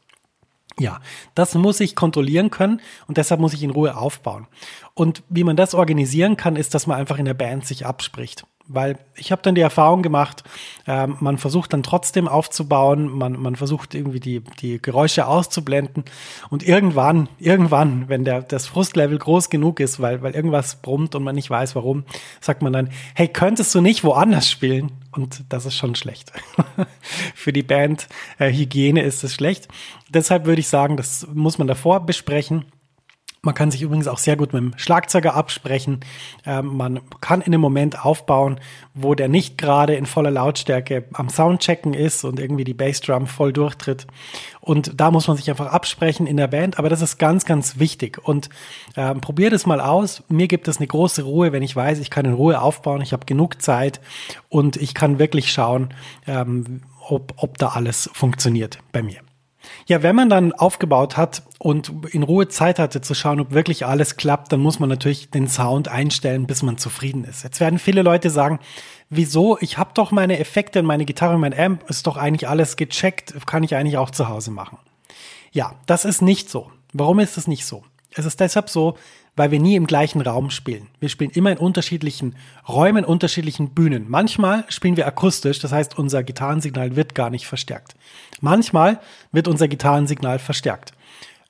Ja, 0.78 1.00
das 1.36 1.56
muss 1.56 1.80
ich 1.80 1.96
kontrollieren 1.96 2.50
können 2.52 2.82
und 3.08 3.18
deshalb 3.18 3.40
muss 3.40 3.54
ich 3.54 3.64
in 3.64 3.70
Ruhe 3.70 3.96
aufbauen. 3.96 4.48
Und 4.94 5.24
wie 5.30 5.46
man 5.46 5.56
das 5.56 5.74
organisieren 5.74 6.36
kann, 6.36 6.58
ist, 6.58 6.74
dass 6.74 6.86
man 6.86 6.98
einfach 6.98 7.18
in 7.18 7.26
der 7.26 7.34
Band 7.34 7.66
sich 7.66 7.86
abspricht. 7.86 8.46
Weil 8.67 8.98
ich 9.15 9.31
habe 9.31 9.41
dann 9.43 9.53
die 9.53 9.62
Erfahrung 9.62 10.01
gemacht, 10.01 10.43
äh, 10.88 11.05
man 11.07 11.38
versucht 11.38 11.74
dann 11.74 11.84
trotzdem 11.84 12.27
aufzubauen, 12.27 13.10
man, 13.10 13.39
man 13.39 13.55
versucht 13.55 13.93
irgendwie 13.93 14.19
die, 14.19 14.41
die 14.60 14.81
Geräusche 14.81 15.27
auszublenden 15.27 16.03
und 16.50 16.67
irgendwann, 16.67 17.29
irgendwann, 17.38 18.10
wenn 18.10 18.25
der, 18.25 18.41
das 18.41 18.65
Frustlevel 18.65 19.19
groß 19.19 19.50
genug 19.50 19.79
ist, 19.79 20.00
weil, 20.00 20.22
weil 20.24 20.34
irgendwas 20.34 20.81
brummt 20.81 21.13
und 21.13 21.24
man 21.24 21.36
nicht 21.36 21.50
weiß 21.50 21.75
warum, 21.75 22.05
sagt 22.41 22.63
man 22.63 22.74
dann, 22.74 22.89
hey, 23.13 23.27
könntest 23.27 23.74
du 23.75 23.81
nicht 23.81 24.03
woanders 24.03 24.50
spielen? 24.50 24.91
Und 25.12 25.45
das 25.50 25.65
ist 25.65 25.75
schon 25.75 25.95
schlecht. 25.95 26.34
Für 27.36 27.53
die 27.53 27.63
Band 27.63 28.07
äh, 28.38 28.51
Hygiene 28.51 29.01
ist 29.01 29.24
es 29.24 29.34
schlecht. 29.34 29.67
Deshalb 30.10 30.45
würde 30.45 30.60
ich 30.60 30.67
sagen, 30.67 30.98
das 30.98 31.25
muss 31.34 31.57
man 31.57 31.67
davor 31.67 32.05
besprechen 32.05 32.65
man 33.46 33.54
kann 33.54 33.72
sich 33.72 33.82
übrigens 33.82 34.08
auch 34.08 34.18
sehr 34.18 34.36
gut 34.36 34.54
mit 34.54 34.62
dem 34.62 34.74
Schlagzeuger 34.78 35.36
absprechen. 35.36 36.00
Ähm, 36.46 36.75
man 36.75 37.00
kann 37.22 37.42
in 37.42 37.48
einem 37.48 37.62
Moment 37.62 38.04
aufbauen, 38.04 38.60
wo 38.94 39.14
der 39.14 39.28
nicht 39.28 39.58
gerade 39.58 39.96
in 39.96 40.06
voller 40.06 40.32
Lautstärke 40.32 41.06
am 41.14 41.30
Soundchecken 41.30 41.94
ist 41.94 42.24
und 42.24 42.40
irgendwie 42.40 42.64
die 42.64 42.74
Bassdrum 42.74 43.28
voll 43.28 43.54
durchtritt. 43.54 44.08
Und 44.62 45.00
da 45.00 45.12
muss 45.12 45.28
man 45.28 45.38
sich 45.38 45.50
einfach 45.50 45.68
absprechen 45.68 46.25
in 46.25 46.38
der 46.38 46.48
Band. 46.48 46.80
Aber 46.80 46.90
das 46.90 47.02
ist 47.02 47.18
ganz, 47.20 47.46
ganz 47.46 47.78
wichtig. 47.78 48.20
Und 48.24 48.50
ähm, 48.98 49.22
probiert 49.22 49.54
es 49.54 49.66
mal 49.66 49.80
aus. 49.80 50.24
Mir 50.28 50.48
gibt 50.48 50.68
es 50.68 50.78
eine 50.78 50.88
große 50.88 51.22
Ruhe, 51.22 51.52
wenn 51.52 51.62
ich 51.64 51.75
weiß, 51.75 52.00
ich 52.00 52.10
kann 52.10 52.25
in 52.25 52.34
Ruhe 52.34 52.60
aufbauen. 52.62 53.02
Ich 53.02 53.14
habe 53.14 53.25
genug 53.25 53.62
Zeit 53.62 54.02
und 54.50 54.75
ich 54.75 54.96
kann 54.96 55.20
wirklich 55.20 55.52
schauen, 55.52 55.94
ähm, 56.25 56.82
ob, 57.08 57.34
ob 57.38 57.60
da 57.60 57.70
alles 57.70 58.10
funktioniert 58.14 58.80
bei 58.92 59.04
mir. 59.04 59.20
Ja, 59.88 60.03
wenn 60.03 60.15
man 60.15 60.29
dann 60.29 60.53
aufgebaut 60.53 61.17
hat 61.17 61.43
und 61.60 61.91
in 62.12 62.24
Ruhe 62.24 62.48
Zeit 62.48 62.79
hatte 62.79 63.01
zu 63.01 63.13
schauen, 63.13 63.39
ob 63.39 63.51
wirklich 63.51 63.86
alles 63.86 64.17
klappt, 64.17 64.51
dann 64.51 64.60
muss 64.60 64.79
man 64.79 64.89
natürlich 64.89 65.29
den 65.31 65.48
Sound 65.48 65.88
einstellen, 65.88 66.48
bis 66.48 66.63
man 66.63 66.77
zufrieden 66.77 67.24
ist. 67.24 67.43
Jetzt 67.43 67.60
werden 67.60 67.79
viele 67.79 68.01
Leute 68.01 68.29
sagen, 68.29 68.60
wieso? 69.10 69.57
Ich 69.62 69.77
habe 69.77 69.91
doch 69.93 70.12
meine 70.12 70.39
Effekte 70.39 70.79
und 70.79 70.86
meine 70.86 71.05
Gitarre 71.05 71.36
und 71.36 71.41
mein 71.41 71.57
Amp, 71.57 71.89
ist 71.89 72.07
doch 72.07 72.17
eigentlich 72.17 72.48
alles 72.48 72.77
gecheckt, 72.77 73.34
kann 73.45 73.63
ich 73.63 73.75
eigentlich 73.75 73.98
auch 73.98 74.12
zu 74.12 74.29
Hause 74.29 74.51
machen. 74.51 74.77
Ja, 75.51 75.75
das 75.86 76.05
ist 76.05 76.22
nicht 76.22 76.50
so. 76.50 76.72
Warum 76.93 77.19
ist 77.19 77.38
es 77.38 77.48
nicht 77.48 77.65
so? 77.65 77.84
Es 78.13 78.25
ist 78.25 78.39
deshalb 78.39 78.69
so, 78.69 78.98
weil 79.36 79.51
wir 79.51 79.60
nie 79.60 79.75
im 79.75 79.88
gleichen 79.88 80.22
Raum 80.22 80.50
spielen. 80.50 80.88
Wir 81.00 81.10
spielen 81.10 81.32
immer 81.32 81.51
in 81.51 81.58
unterschiedlichen 81.58 82.36
Räumen, 82.68 83.04
unterschiedlichen 83.04 83.70
Bühnen. 83.72 84.06
Manchmal 84.08 84.65
spielen 84.70 84.98
wir 84.98 85.08
akustisch, 85.08 85.60
das 85.60 85.72
heißt, 85.72 85.98
unser 85.98 86.24
Gitarrensignal 86.24 86.96
wird 86.96 87.15
gar 87.15 87.30
nicht 87.30 87.48
verstärkt. 87.48 87.96
Manchmal 88.42 89.00
wird 89.32 89.48
unser 89.48 89.68
Gitarrensignal 89.68 90.39
verstärkt. 90.39 90.94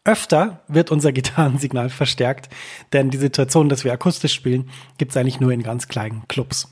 Öfter 0.04 0.62
wird 0.68 0.92
unser 0.92 1.12
Gitarrensignal 1.14 1.90
verstärkt, 1.90 2.50
denn 2.94 3.10
die 3.10 3.18
Situation, 3.18 3.70
dass 3.70 3.84
wir 3.84 3.94
akustisch 3.94 4.34
spielen, 4.34 4.70
gibt 4.98 5.12
es 5.12 5.18
eigentlich 5.18 5.40
nur 5.40 5.52
in 5.52 5.64
ganz 5.64 5.88
kleinen 5.88 6.28
Clubs. 6.28 6.72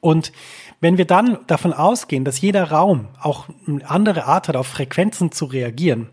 Und 0.00 0.32
wenn 0.80 0.98
wir 0.98 1.06
dann 1.06 1.38
davon 1.46 1.72
ausgehen, 1.72 2.26
dass 2.26 2.42
jeder 2.42 2.70
Raum 2.70 3.08
auch 3.20 3.48
eine 3.66 3.88
andere 3.88 4.24
Art 4.24 4.48
hat, 4.48 4.56
auf 4.56 4.66
Frequenzen 4.66 5.32
zu 5.32 5.46
reagieren, 5.46 6.10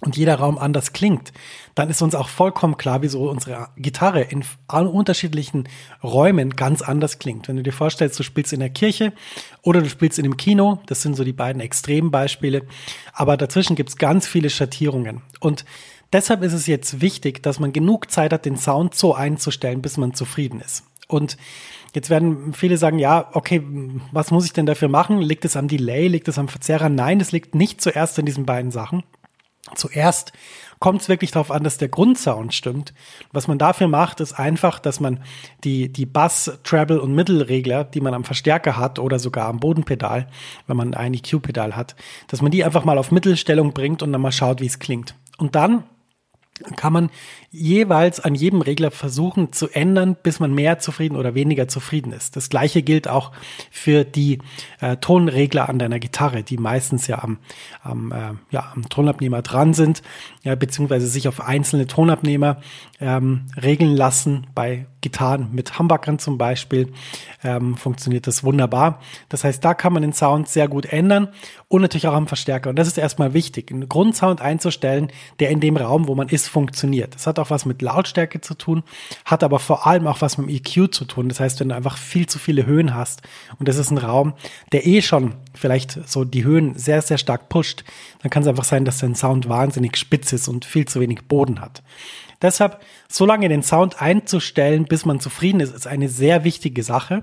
und 0.00 0.16
jeder 0.16 0.36
Raum 0.36 0.58
anders 0.58 0.92
klingt, 0.92 1.32
dann 1.74 1.90
ist 1.90 2.02
uns 2.02 2.14
auch 2.14 2.28
vollkommen 2.28 2.76
klar, 2.76 3.02
wieso 3.02 3.28
unsere 3.28 3.68
Gitarre 3.76 4.22
in 4.22 4.44
unterschiedlichen 4.68 5.68
Räumen 6.04 6.50
ganz 6.50 6.82
anders 6.82 7.18
klingt. 7.18 7.48
Wenn 7.48 7.56
du 7.56 7.64
dir 7.64 7.72
vorstellst, 7.72 8.18
du 8.18 8.22
spielst 8.22 8.52
in 8.52 8.60
der 8.60 8.70
Kirche 8.70 9.12
oder 9.62 9.82
du 9.82 9.88
spielst 9.88 10.18
in 10.18 10.22
dem 10.22 10.36
Kino, 10.36 10.80
das 10.86 11.02
sind 11.02 11.16
so 11.16 11.24
die 11.24 11.32
beiden 11.32 11.60
Extrembeispiele, 11.60 12.62
aber 13.12 13.36
dazwischen 13.36 13.74
gibt 13.74 13.88
es 13.88 13.96
ganz 13.96 14.28
viele 14.28 14.50
Schattierungen. 14.50 15.22
Und 15.40 15.64
deshalb 16.12 16.42
ist 16.42 16.52
es 16.52 16.68
jetzt 16.68 17.00
wichtig, 17.00 17.42
dass 17.42 17.58
man 17.58 17.72
genug 17.72 18.10
Zeit 18.10 18.32
hat, 18.32 18.44
den 18.44 18.56
Sound 18.56 18.94
so 18.94 19.14
einzustellen, 19.14 19.82
bis 19.82 19.96
man 19.96 20.14
zufrieden 20.14 20.60
ist. 20.60 20.84
Und 21.08 21.36
Jetzt 21.94 22.10
werden 22.10 22.52
viele 22.52 22.76
sagen, 22.76 22.98
ja, 22.98 23.30
okay, 23.32 23.62
was 24.12 24.30
muss 24.30 24.44
ich 24.44 24.52
denn 24.52 24.66
dafür 24.66 24.88
machen? 24.88 25.20
Liegt 25.22 25.46
es 25.46 25.56
am 25.56 25.68
Delay? 25.68 26.06
Liegt 26.06 26.28
es 26.28 26.38
am 26.38 26.46
Verzerrer? 26.46 26.90
Nein, 26.90 27.18
es 27.18 27.32
liegt 27.32 27.54
nicht 27.54 27.80
zuerst 27.80 28.18
an 28.18 28.26
diesen 28.26 28.44
beiden 28.44 28.70
Sachen. 28.70 29.04
Zuerst 29.74 30.32
kommt 30.78 31.02
es 31.02 31.08
wirklich 31.08 31.30
darauf 31.30 31.50
an, 31.50 31.64
dass 31.64 31.78
der 31.78 31.88
Grundsound 31.88 32.54
stimmt. 32.54 32.94
Was 33.32 33.48
man 33.48 33.58
dafür 33.58 33.88
macht, 33.88 34.20
ist 34.20 34.38
einfach, 34.38 34.78
dass 34.78 35.00
man 35.00 35.22
die, 35.64 35.92
die 35.92 36.06
Bass, 36.06 36.58
Treble 36.62 37.00
und 37.00 37.14
Mittelregler, 37.14 37.84
die 37.84 38.00
man 38.00 38.14
am 38.14 38.24
Verstärker 38.24 38.76
hat 38.76 38.98
oder 38.98 39.18
sogar 39.18 39.48
am 39.48 39.60
Bodenpedal, 39.60 40.28
wenn 40.66 40.76
man 40.76 40.94
ein 40.94 41.14
EQ-Pedal 41.14 41.76
hat, 41.76 41.96
dass 42.28 42.42
man 42.42 42.50
die 42.50 42.64
einfach 42.64 42.84
mal 42.84 42.98
auf 42.98 43.10
Mittelstellung 43.10 43.72
bringt 43.72 44.02
und 44.02 44.12
dann 44.12 44.20
mal 44.20 44.32
schaut, 44.32 44.60
wie 44.60 44.66
es 44.66 44.78
klingt. 44.78 45.14
Und 45.38 45.54
dann 45.54 45.84
kann 46.76 46.92
man 46.92 47.10
jeweils 47.50 48.20
an 48.20 48.34
jedem 48.34 48.60
Regler 48.60 48.90
versuchen 48.90 49.52
zu 49.52 49.68
ändern, 49.68 50.16
bis 50.22 50.40
man 50.40 50.54
mehr 50.54 50.78
zufrieden 50.78 51.16
oder 51.16 51.34
weniger 51.34 51.68
zufrieden 51.68 52.12
ist. 52.12 52.36
Das 52.36 52.48
gleiche 52.48 52.82
gilt 52.82 53.08
auch 53.08 53.32
für 53.70 54.04
die 54.04 54.38
äh, 54.80 54.96
Tonregler 54.96 55.68
an 55.68 55.78
deiner 55.78 55.98
Gitarre, 55.98 56.42
die 56.42 56.58
meistens 56.58 57.06
ja 57.06 57.22
am, 57.22 57.38
am, 57.82 58.12
äh, 58.12 58.34
ja, 58.50 58.72
am 58.74 58.88
Tonabnehmer 58.88 59.42
dran 59.42 59.74
sind, 59.74 60.02
ja, 60.42 60.54
beziehungsweise 60.54 61.06
sich 61.06 61.28
auf 61.28 61.40
einzelne 61.40 61.86
Tonabnehmer 61.86 62.60
ähm, 63.00 63.46
regeln 63.60 63.96
lassen. 63.96 64.46
Bei 64.54 64.86
Gitarren 65.00 65.48
mit 65.52 65.78
Humbuckern 65.78 66.18
zum 66.18 66.38
Beispiel 66.38 66.92
ähm, 67.44 67.76
funktioniert 67.76 68.26
das 68.26 68.42
wunderbar. 68.42 69.00
Das 69.28 69.44
heißt, 69.44 69.64
da 69.64 69.74
kann 69.74 69.92
man 69.92 70.02
den 70.02 70.12
Sound 70.12 70.48
sehr 70.48 70.68
gut 70.68 70.86
ändern 70.86 71.28
und 71.68 71.82
natürlich 71.82 72.08
auch 72.08 72.14
am 72.14 72.26
Verstärker. 72.26 72.70
Und 72.70 72.76
das 72.76 72.88
ist 72.88 72.98
erstmal 72.98 73.34
wichtig, 73.34 73.70
einen 73.70 73.88
Grundsound 73.88 74.40
einzustellen, 74.40 75.12
der 75.38 75.50
in 75.50 75.60
dem 75.60 75.76
Raum, 75.76 76.08
wo 76.08 76.14
man 76.14 76.28
ist, 76.28 76.48
funktioniert. 76.48 77.14
Das 77.14 77.26
hat 77.26 77.38
auch 77.38 77.50
was 77.50 77.64
mit 77.64 77.82
Lautstärke 77.82 78.40
zu 78.40 78.54
tun, 78.54 78.82
hat 79.24 79.44
aber 79.44 79.58
vor 79.58 79.86
allem 79.86 80.06
auch 80.06 80.20
was 80.20 80.38
mit 80.38 80.48
dem 80.48 80.56
EQ 80.56 80.92
zu 80.92 81.04
tun. 81.04 81.28
Das 81.28 81.40
heißt, 81.40 81.60
wenn 81.60 81.68
du 81.68 81.74
einfach 81.74 81.96
viel 81.96 82.26
zu 82.26 82.38
viele 82.38 82.66
Höhen 82.66 82.94
hast 82.94 83.22
und 83.58 83.68
das 83.68 83.76
ist 83.76 83.90
ein 83.90 83.98
Raum, 83.98 84.34
der 84.72 84.86
eh 84.86 85.02
schon 85.02 85.34
vielleicht 85.54 86.08
so 86.08 86.24
die 86.24 86.44
Höhen 86.44 86.76
sehr, 86.76 87.02
sehr 87.02 87.18
stark 87.18 87.48
pusht, 87.48 87.84
dann 88.22 88.30
kann 88.30 88.42
es 88.42 88.48
einfach 88.48 88.64
sein, 88.64 88.84
dass 88.84 88.98
dein 88.98 89.14
Sound 89.14 89.48
wahnsinnig 89.48 89.96
spitz 89.96 90.32
ist 90.32 90.48
und 90.48 90.64
viel 90.64 90.86
zu 90.86 91.00
wenig 91.00 91.22
Boden 91.28 91.60
hat. 91.60 91.82
Deshalb, 92.42 92.80
so 93.08 93.26
lange 93.26 93.48
den 93.48 93.62
Sound 93.62 94.00
einzustellen, 94.00 94.84
bis 94.84 95.04
man 95.04 95.20
zufrieden 95.20 95.60
ist, 95.60 95.74
ist 95.74 95.86
eine 95.86 96.08
sehr 96.08 96.44
wichtige 96.44 96.82
Sache. 96.82 97.22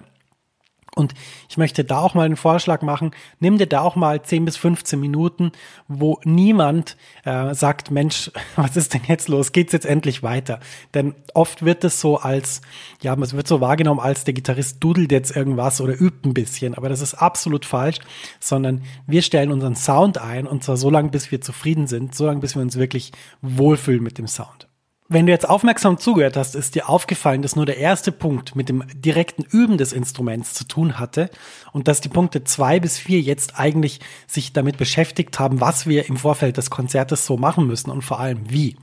Und 0.96 1.14
ich 1.50 1.58
möchte 1.58 1.84
da 1.84 2.00
auch 2.00 2.14
mal 2.14 2.26
einen 2.26 2.38
Vorschlag 2.38 2.82
machen. 2.82 3.12
Nimm 3.42 3.58
dir 3.58 3.68
da 3.68 3.82
auch 3.82 3.98
mal 3.98 4.22
10 4.22 4.46
bis 4.46 4.56
15 4.56 4.98
Minuten, 4.98 5.52
wo 5.90 6.22
niemand 6.24 6.96
äh, 7.26 7.54
sagt, 7.54 7.92
Mensch, 7.92 8.32
was 8.56 8.78
ist 8.78 8.94
denn 8.94 9.02
jetzt 9.08 9.28
los? 9.28 9.52
Geht's 9.52 9.74
jetzt 9.74 9.86
endlich 9.86 10.24
weiter? 10.24 10.62
Denn 10.94 11.14
oft 11.34 11.66
wird 11.66 11.84
es 11.84 12.00
so 12.00 12.18
als, 12.18 12.62
ja, 13.02 13.14
es 13.16 13.34
wird 13.34 13.46
so 13.46 13.60
wahrgenommen, 13.60 14.00
als 14.00 14.24
der 14.24 14.34
Gitarrist 14.34 14.82
dudelt 14.82 15.12
jetzt 15.12 15.36
irgendwas 15.36 15.82
oder 15.82 16.00
übt 16.00 16.28
ein 16.28 16.34
bisschen. 16.34 16.76
Aber 16.76 16.88
das 16.88 17.02
ist 17.02 17.16
absolut 17.16 17.66
falsch, 17.66 18.00
sondern 18.40 18.82
wir 19.06 19.22
stellen 19.22 19.52
unseren 19.52 19.76
Sound 19.76 20.18
ein 20.18 20.48
und 20.48 20.64
zwar 20.64 20.78
so 20.78 20.90
lange, 20.90 21.10
bis 21.10 21.30
wir 21.30 21.42
zufrieden 21.42 21.88
sind, 21.88 22.16
so 22.16 22.26
lange, 22.26 22.40
bis 22.40 22.56
wir 22.56 22.62
uns 22.62 22.78
wirklich 22.78 23.12
wohlfühlen 23.42 24.02
mit 24.02 24.18
dem 24.18 24.28
Sound. 24.28 24.65
Wenn 25.08 25.28
du 25.28 25.32
jetzt 25.32 25.48
aufmerksam 25.48 26.00
zugehört 26.00 26.36
hast, 26.36 26.56
ist 26.56 26.74
dir 26.74 26.90
aufgefallen, 26.90 27.44
dass 27.44 27.56
nur 27.56 27.68
der 27.68 27.78
erste 27.78 28.12
Punkt 28.12 28.56
mit 28.56 28.70
dem 28.70 28.84
direkten 28.96 29.44
Üben 29.44 29.78
des 29.78 29.94
Instruments 29.94 30.56
zu 30.56 30.68
tun 30.68 30.98
hatte 30.98 31.30
und 31.74 31.88
dass 31.88 32.02
die 32.02 32.10
Punkte 32.10 32.44
zwei 32.44 32.80
bis 32.80 32.98
vier 32.98 33.22
jetzt 33.22 33.60
eigentlich 33.60 34.00
sich 34.26 34.52
damit 34.52 34.78
beschäftigt 34.78 35.38
haben, 35.38 35.62
was 35.62 35.86
wir 35.86 36.10
im 36.10 36.18
Vorfeld 36.18 36.58
des 36.58 36.72
Konzertes 36.72 37.28
so 37.28 37.38
machen 37.38 37.68
müssen 37.68 37.92
und 37.92 38.02
vor 38.02 38.20
allem 38.20 38.50
wie. 38.50 38.78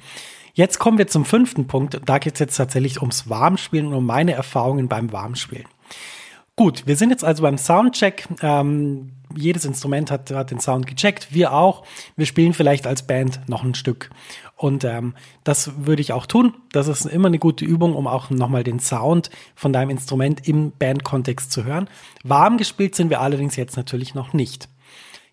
Jetzt 0.54 0.78
kommen 0.78 0.98
wir 0.98 1.08
zum 1.08 1.24
fünften 1.24 1.66
Punkt. 1.66 2.00
Da 2.04 2.18
geht 2.18 2.34
es 2.34 2.38
jetzt 2.38 2.56
tatsächlich 2.56 3.00
ums 3.00 3.28
Warmspielen 3.28 3.88
und 3.88 3.94
um 3.94 4.06
meine 4.06 4.32
Erfahrungen 4.32 4.86
beim 4.86 5.10
Warmspielen. 5.10 5.66
Gut, 6.62 6.86
wir 6.86 6.94
sind 6.94 7.10
jetzt 7.10 7.24
also 7.24 7.42
beim 7.42 7.58
Soundcheck. 7.58 8.28
Ähm, 8.40 9.10
jedes 9.34 9.64
Instrument 9.64 10.12
hat, 10.12 10.30
hat 10.30 10.52
den 10.52 10.60
Sound 10.60 10.86
gecheckt, 10.86 11.34
wir 11.34 11.52
auch. 11.52 11.82
Wir 12.14 12.24
spielen 12.24 12.54
vielleicht 12.54 12.86
als 12.86 13.04
Band 13.04 13.40
noch 13.48 13.64
ein 13.64 13.74
Stück. 13.74 14.10
Und 14.54 14.84
ähm, 14.84 15.14
das 15.42 15.72
würde 15.84 16.02
ich 16.02 16.12
auch 16.12 16.24
tun. 16.24 16.54
Das 16.70 16.86
ist 16.86 17.04
immer 17.04 17.26
eine 17.26 17.40
gute 17.40 17.64
Übung, 17.64 17.96
um 17.96 18.06
auch 18.06 18.30
nochmal 18.30 18.62
den 18.62 18.78
Sound 18.78 19.28
von 19.56 19.72
deinem 19.72 19.90
Instrument 19.90 20.46
im 20.46 20.70
Bandkontext 20.70 21.50
zu 21.50 21.64
hören. 21.64 21.90
Warm 22.22 22.58
gespielt 22.58 22.94
sind 22.94 23.10
wir 23.10 23.20
allerdings 23.20 23.56
jetzt 23.56 23.76
natürlich 23.76 24.14
noch 24.14 24.32
nicht. 24.32 24.68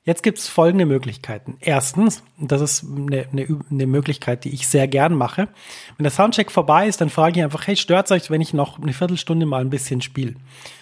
Jetzt 0.05 0.24
gibt 0.24 0.39
es 0.39 0.48
folgende 0.48 0.88
Möglichkeiten. 0.88 1.57
Erstens, 1.59 2.24
das 2.39 2.62
ist 2.62 2.83
eine, 2.83 3.27
eine, 3.31 3.59
eine, 3.69 3.86
Möglichkeit, 3.86 4.45
die 4.45 4.50
ich 4.50 4.67
sehr 4.67 4.88
gern 4.88 5.13
mache. 5.13 5.50
Wenn 5.98 6.03
der 6.03 6.12
Soundcheck 6.12 6.50
vorbei 6.50 6.88
ist, 6.88 7.01
dann 7.01 7.12
frage 7.12 7.38
ich 7.38 7.43
einfach, 7.43 7.67
hey, 7.67 7.75
stört 7.75 8.09
euch, 8.12 8.31
wenn 8.31 8.41
ich 8.41 8.51
noch 8.51 8.81
eine 8.81 8.93
Viertelstunde 8.93 9.45
mal 9.45 9.62
ein 9.62 9.69
bisschen 9.69 10.01
spiele? 10.01 10.33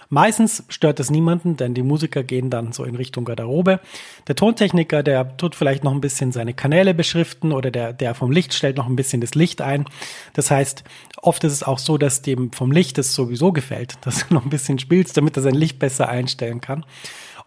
Meistens 0.09 0.63
stört 0.69 0.99
es 0.99 1.09
niemanden, 1.09 1.57
denn 1.57 1.73
die 1.73 1.83
Musiker 1.83 2.23
gehen 2.23 2.49
dann 2.49 2.71
so 2.71 2.85
in 2.85 2.95
Richtung 2.95 3.25
Garderobe. 3.25 3.79
Der 4.27 4.35
Tontechniker, 4.35 5.03
der 5.03 5.35
tut 5.37 5.55
vielleicht 5.55 5.83
noch 5.83 5.91
ein 5.91 6.01
bisschen 6.01 6.31
seine 6.31 6.53
Kanäle 6.53 6.93
beschriften 6.93 7.51
oder 7.51 7.71
der, 7.71 7.93
der 7.93 8.15
vom 8.15 8.31
Licht 8.31 8.53
stellt 8.53 8.77
noch 8.77 8.87
ein 8.87 8.95
bisschen 8.95 9.21
das 9.21 9.35
Licht 9.35 9.61
ein. 9.61 9.85
Das 10.33 10.49
heißt, 10.49 10.83
oft 11.21 11.43
ist 11.43 11.53
es 11.53 11.63
auch 11.63 11.79
so, 11.79 11.97
dass 11.97 12.21
dem 12.21 12.51
vom 12.53 12.71
Licht 12.71 12.97
es 12.97 13.13
sowieso 13.13 13.51
gefällt, 13.51 13.95
dass 14.01 14.27
du 14.27 14.33
noch 14.33 14.45
ein 14.45 14.49
bisschen 14.49 14.79
spielst, 14.79 15.17
damit 15.17 15.35
er 15.35 15.43
sein 15.43 15.55
Licht 15.55 15.79
besser 15.79 16.07
einstellen 16.07 16.61
kann. 16.61 16.85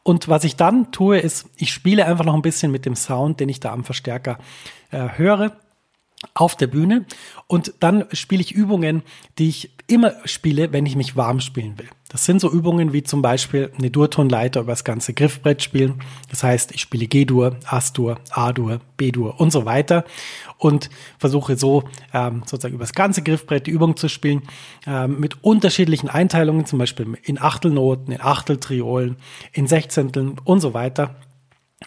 Und 0.02 0.28
was 0.28 0.44
ich 0.44 0.56
dann 0.56 0.92
tue, 0.92 1.18
ist, 1.18 1.48
ich 1.56 1.72
spiele 1.72 2.06
einfach 2.06 2.24
noch 2.24 2.34
ein 2.34 2.42
bisschen 2.42 2.72
mit 2.72 2.86
dem 2.86 2.96
Sound, 2.96 3.40
den 3.40 3.48
ich 3.48 3.60
da 3.60 3.72
am 3.72 3.84
Verstärker 3.84 4.38
äh, 4.90 5.08
höre 5.16 5.52
auf 6.34 6.54
der 6.56 6.66
Bühne 6.66 7.06
und 7.46 7.74
dann 7.80 8.04
spiele 8.12 8.42
ich 8.42 8.52
Übungen, 8.52 9.02
die 9.38 9.48
ich 9.48 9.70
immer 9.90 10.14
spiele, 10.24 10.72
wenn 10.72 10.86
ich 10.86 10.96
mich 10.96 11.16
warm 11.16 11.40
spielen 11.40 11.78
will. 11.78 11.88
Das 12.08 12.24
sind 12.24 12.40
so 12.40 12.50
Übungen 12.50 12.92
wie 12.92 13.02
zum 13.02 13.22
Beispiel 13.22 13.70
eine 13.78 13.90
Durtonleiter 13.90 14.60
über 14.60 14.72
das 14.72 14.84
ganze 14.84 15.14
Griffbrett 15.14 15.62
spielen. 15.62 16.02
Das 16.28 16.42
heißt, 16.42 16.72
ich 16.72 16.80
spiele 16.80 17.06
G-Dur, 17.06 17.56
As-Dur, 17.66 18.18
A-Dur, 18.30 18.80
B-Dur 18.96 19.38
und 19.38 19.52
so 19.52 19.64
weiter 19.64 20.04
und 20.58 20.90
versuche 21.18 21.56
so 21.56 21.84
ähm, 22.12 22.42
sozusagen 22.46 22.74
über 22.74 22.84
das 22.84 22.94
ganze 22.94 23.22
Griffbrett 23.22 23.66
die 23.66 23.70
Übung 23.70 23.96
zu 23.96 24.08
spielen 24.08 24.42
ähm, 24.86 25.20
mit 25.20 25.42
unterschiedlichen 25.44 26.08
Einteilungen, 26.08 26.66
zum 26.66 26.78
Beispiel 26.78 27.18
in 27.22 27.40
Achtelnoten, 27.40 28.12
in 28.12 28.20
Achteltriolen, 28.20 29.16
in 29.52 29.66
Sechzehnteln 29.66 30.36
und 30.44 30.60
so 30.60 30.74
weiter 30.74 31.16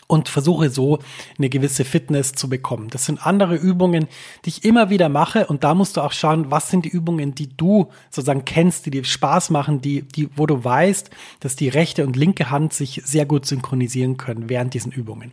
und 0.08 0.28
versuche 0.28 0.70
so 0.70 1.00
eine 1.38 1.50
gewisse 1.50 1.86
Fitness 1.86 2.34
zu 2.34 2.50
bekommen. 2.50 2.90
Das 2.90 3.06
sind 3.06 3.26
andere 3.26 3.56
Übungen, 3.56 4.08
die 4.44 4.50
ich 4.50 4.66
immer 4.66 4.90
wieder 4.90 5.08
mache 5.08 5.46
und 5.48 5.64
da 5.64 5.74
musst 5.76 5.98
du 5.98 6.02
auch 6.02 6.12
schauen, 6.12 6.50
was 6.52 6.70
sind 6.70 6.86
die 6.86 6.90
Übungen, 6.90 7.36
die 7.36 7.56
du 7.56 7.90
sozusagen 8.10 8.46
kennst, 8.46 8.86
die 8.86 8.92
dir 8.92 9.04
Spaß 9.04 9.50
machen, 9.52 9.82
die, 9.82 10.02
die, 10.02 10.30
wo 10.36 10.46
du 10.46 10.64
weißt, 10.64 11.10
dass 11.40 11.56
die 11.56 11.70
rechte 11.70 12.06
und 12.06 12.16
linke 12.16 12.50
Hand 12.50 12.74
sich 12.74 13.02
sehr 13.06 13.26
gut 13.26 13.46
synchronisieren 13.46 14.18
können 14.18 14.50
während 14.50 14.74
diesen 14.74 14.92
Übungen. 14.92 15.32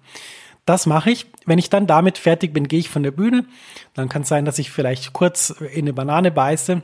Das 0.66 0.86
mache 0.86 1.10
ich. 1.10 1.26
Wenn 1.46 1.58
ich 1.58 1.70
dann 1.70 1.86
damit 1.86 2.18
fertig 2.18 2.52
bin, 2.52 2.68
gehe 2.68 2.78
ich 2.78 2.90
von 2.90 3.02
der 3.02 3.10
Bühne. 3.10 3.46
Dann 3.94 4.08
kann 4.08 4.22
es 4.22 4.28
sein, 4.28 4.44
dass 4.44 4.58
ich 4.58 4.70
vielleicht 4.70 5.12
kurz 5.12 5.50
in 5.50 5.80
eine 5.80 5.92
Banane 5.94 6.30
beiße, 6.30 6.82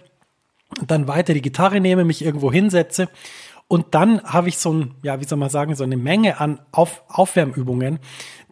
dann 0.86 1.06
weiter 1.06 1.34
die 1.34 1.42
Gitarre 1.42 1.80
nehme, 1.80 2.04
mich 2.04 2.24
irgendwo 2.24 2.50
hinsetze 2.50 3.08
und 3.68 3.94
dann 3.94 4.22
habe 4.22 4.48
ich 4.48 4.58
so 4.58 4.72
ein, 4.72 4.94
ja, 5.02 5.20
wie 5.20 5.24
soll 5.24 5.38
man 5.38 5.50
sagen, 5.50 5.74
so 5.74 5.84
eine 5.84 5.96
Menge 5.96 6.40
an 6.40 6.60
Auf 6.72 7.02
Aufwärmübungen, 7.08 7.98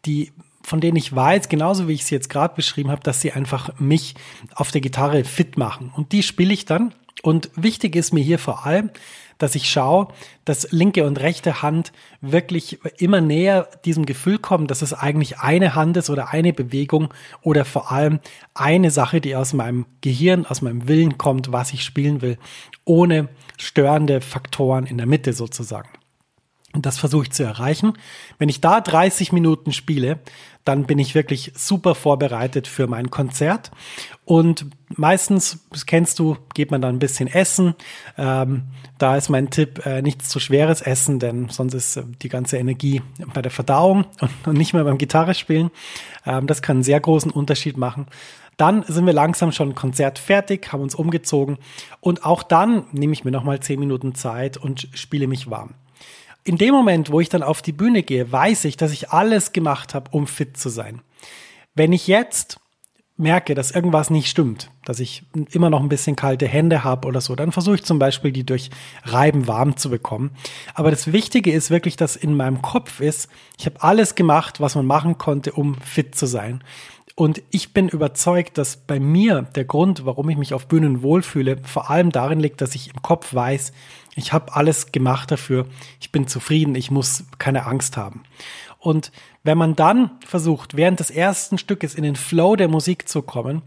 die 0.05 0.33
von 0.63 0.81
denen 0.81 0.97
ich 0.97 1.15
weiß, 1.15 1.51
genauso 1.51 1.89
wie 1.89 1.93
ich 1.93 2.07
sie 2.07 2.15
jetzt 2.15 2.31
gerade 2.31 2.55
beschrieben 2.55 2.91
habe, 2.91 3.03
dass 3.03 3.21
sie 3.21 3.33
einfach 3.33 3.79
mich 3.79 4.15
auf 4.55 4.71
der 4.71 4.81
Gitarre 4.81 5.25
fit 5.25 5.59
machen. 5.59 5.93
Und 5.95 6.13
die 6.13 6.23
spiele 6.23 6.55
ich 6.55 6.65
dann. 6.65 6.95
Und 7.23 7.51
wichtig 7.55 7.95
ist 7.97 8.15
mir 8.15 8.25
hier 8.25 8.39
vor 8.39 8.65
allem, 8.65 8.91
dass 9.45 9.55
ich 9.55 9.71
schaue, 9.71 10.09
dass 10.47 10.73
linke 10.73 11.07
und 11.07 11.21
rechte 11.21 11.61
Hand 11.61 11.93
wirklich 12.23 12.79
immer 12.97 13.21
näher 13.21 13.69
diesem 13.85 14.07
Gefühl 14.07 14.39
kommen, 14.39 14.67
dass 14.67 14.81
es 14.81 14.95
eigentlich 14.95 15.39
eine 15.39 15.75
Hand 15.75 15.99
ist 15.99 16.09
oder 16.09 16.31
eine 16.31 16.55
Bewegung 16.55 17.13
oder 17.43 17.67
vor 17.67 17.93
allem 17.93 18.21
eine 18.55 18.91
Sache, 18.91 19.21
die 19.21 19.37
aus 19.37 19.53
meinem 19.53 19.85
Gehirn, 20.01 20.47
aus 20.47 20.63
meinem 20.63 20.89
Willen 20.89 21.19
kommt, 21.19 21.53
was 21.53 21.75
ich 21.75 21.85
spielen 21.85 22.23
will, 22.23 22.39
ohne 22.87 23.29
störende 23.59 24.23
Faktoren 24.23 24.87
in 24.87 24.97
der 24.97 25.07
Mitte 25.07 25.35
sozusagen. 25.35 25.91
Und 26.73 26.87
das 26.87 26.99
versuche 26.99 27.25
ich 27.25 27.31
zu 27.31 27.45
erreichen. 27.45 27.93
Wenn 28.39 28.49
ich 28.49 28.63
da 28.63 28.81
30 28.81 29.31
Minuten 29.31 29.73
spiele, 29.73 30.21
dann 30.65 30.85
bin 30.85 30.99
ich 30.99 31.15
wirklich 31.15 31.53
super 31.55 31.95
vorbereitet 31.95 32.67
für 32.67 32.87
mein 32.87 33.11
Konzert. 33.11 33.71
Und 34.25 34.67
meistens, 34.89 35.67
das 35.71 35.85
kennst 35.85 36.19
du, 36.19 36.39
geht 36.55 36.71
man 36.71 36.81
dann 36.81 36.97
ein 36.97 36.99
bisschen 36.99 37.29
essen. 37.29 37.75
Ähm, 38.17 38.65
da 38.97 39.17
ist 39.17 39.29
mein 39.29 39.51
Tipp, 39.51 39.85
äh, 39.85 40.01
nichts 40.01 40.31
zu 40.31 40.41
schweres 40.41 40.81
Essen, 40.81 41.19
denn 41.19 41.51
sonst 41.51 41.75
ist 41.75 41.97
äh, 41.97 42.05
die 42.23 42.31
ganze 42.31 42.57
Energie 42.57 43.03
bei 43.35 43.43
der 43.43 43.51
Verdauung 43.51 44.07
und, 44.21 44.31
und 44.47 44.57
nicht 44.57 44.73
mehr 44.73 44.85
beim 44.85 44.99
Gitarre 44.99 45.35
spielen. 45.35 45.71
Ähm, 46.25 46.47
das 46.47 46.63
kann 46.63 46.79
einen 46.79 46.85
sehr 46.85 47.01
großen 47.01 47.31
Unterschied 47.31 47.77
machen. 47.77 48.07
Dann 48.57 48.85
sind 48.85 49.05
wir 49.05 49.13
langsam 49.13 49.53
schon 49.53 49.75
Konzert 49.75 50.19
fertig, 50.19 50.73
haben 50.73 50.83
uns 50.83 50.95
umgezogen 50.95 51.59
und 52.01 52.25
auch 52.25 52.45
dann 52.45 52.85
nehme 52.93 53.13
ich 53.13 53.25
mir 53.25 53.33
nochmal 53.33 53.61
zehn 53.61 53.81
Minuten 53.81 54.15
Zeit 54.15 54.57
und 54.57 54.89
spiele 54.95 55.27
mich 55.27 55.51
warm. 55.51 55.75
In 56.45 56.59
dem 56.59 56.75
Moment, 56.75 57.11
wo 57.11 57.21
ich 57.21 57.31
dann 57.31 57.43
auf 57.43 57.63
die 57.63 57.73
Bühne 57.73 58.03
gehe, 58.03 58.31
weiß 58.31 58.67
ich, 58.67 58.77
dass 58.77 58.93
ich 58.93 59.11
alles 59.11 59.53
gemacht 59.53 59.95
habe, 59.95 60.11
um 60.11 60.27
fit 60.27 60.59
zu 60.59 60.69
sein. 60.69 61.01
Wenn 61.75 61.93
ich 61.93 62.07
jetzt 62.07 62.61
merke, 63.17 63.55
dass 63.55 63.71
irgendwas 63.71 64.11
nicht 64.11 64.29
stimmt, 64.29 64.71
dass 64.85 65.01
ich 65.01 65.23
immer 65.53 65.71
noch 65.71 65.81
ein 65.81 65.89
bisschen 65.89 66.17
kalte 66.17 66.47
Hände 66.47 66.85
habe 66.85 67.07
oder 67.07 67.21
so, 67.21 67.35
dann 67.37 67.53
versuche 67.53 67.77
ich 67.77 67.85
zum 67.85 67.99
Beispiel, 67.99 68.33
die 68.33 68.45
durch 68.45 68.71
Reiben 69.05 69.47
warm 69.47 69.77
zu 69.77 69.89
bekommen. 69.89 70.33
Aber 70.75 70.91
das 70.91 71.13
Wichtige 71.13 71.53
ist 71.53 71.71
wirklich, 71.71 71.97
dass 71.97 72.17
in 72.17 72.37
meinem 72.37 72.61
Kopf 72.61 73.01
ist, 73.01 73.31
ich 73.59 73.67
habe 73.67 73.83
alles 73.83 74.15
gemacht, 74.15 74.61
was 74.61 74.75
man 74.75 74.85
machen 74.85 75.17
konnte, 75.17 75.53
um 75.53 75.77
fit 75.77 76.15
zu 76.15 76.27
sein. 76.27 76.63
Und 77.17 77.43
ich 77.51 77.73
bin 77.73 77.89
überzeugt, 77.89 78.59
dass 78.59 78.77
bei 78.77 78.99
mir 78.99 79.43
der 79.43 79.65
Grund, 79.65 80.05
warum 80.05 80.29
ich 80.31 80.37
mich 80.37 80.53
auf 80.53 80.67
Bühnen 80.67 81.01
wohlfühle, 81.01 81.59
vor 81.63 81.89
allem 81.89 82.11
darin 82.11 82.41
liegt, 82.41 82.61
dass 82.61 82.75
ich 82.75 82.93
im 82.93 83.03
Kopf 83.03 83.33
weiß, 83.33 83.73
ich 84.15 84.33
habe 84.33 84.55
alles 84.55 84.93
gemacht 84.93 85.31
dafür, 85.31 85.67
ich 86.01 86.13
bin 86.13 86.27
zufrieden, 86.27 86.75
ich 86.75 86.91
muss 86.91 87.25
keine 87.39 87.67
Angst 87.67 87.97
haben. 87.97 88.23
Und 88.79 89.13
wenn 89.43 89.59
man 89.59 89.77
dann 89.77 90.11
versucht, 90.27 90.77
während 90.77 91.01
des 91.01 91.11
ersten 91.11 91.59
Stückes 91.59 91.95
in 91.95 92.03
den 92.03 92.17
Flow 92.17 92.57
der 92.57 92.69
Musik 92.69 93.09
zu 93.09 93.23
kommen, 93.23 93.63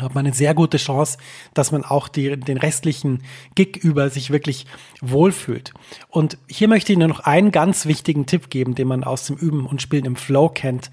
hat 0.00 0.14
man 0.14 0.24
eine 0.24 0.34
sehr 0.34 0.54
gute 0.54 0.78
Chance, 0.78 1.18
dass 1.52 1.70
man 1.70 1.84
auch 1.84 2.08
die, 2.08 2.40
den 2.40 2.56
restlichen 2.56 3.22
Gig 3.54 3.76
über 3.76 4.08
sich 4.08 4.30
wirklich 4.30 4.66
wohlfühlt. 5.02 5.74
Und 6.08 6.38
hier 6.48 6.66
möchte 6.66 6.92
ich 6.92 6.98
nur 6.98 7.08
noch 7.08 7.20
einen 7.20 7.52
ganz 7.52 7.84
wichtigen 7.84 8.24
Tipp 8.24 8.48
geben, 8.48 8.74
den 8.74 8.88
man 8.88 9.04
aus 9.04 9.26
dem 9.26 9.36
Üben 9.36 9.66
und 9.66 9.82
Spielen 9.82 10.06
im 10.06 10.16
Flow 10.16 10.48
kennt. 10.48 10.90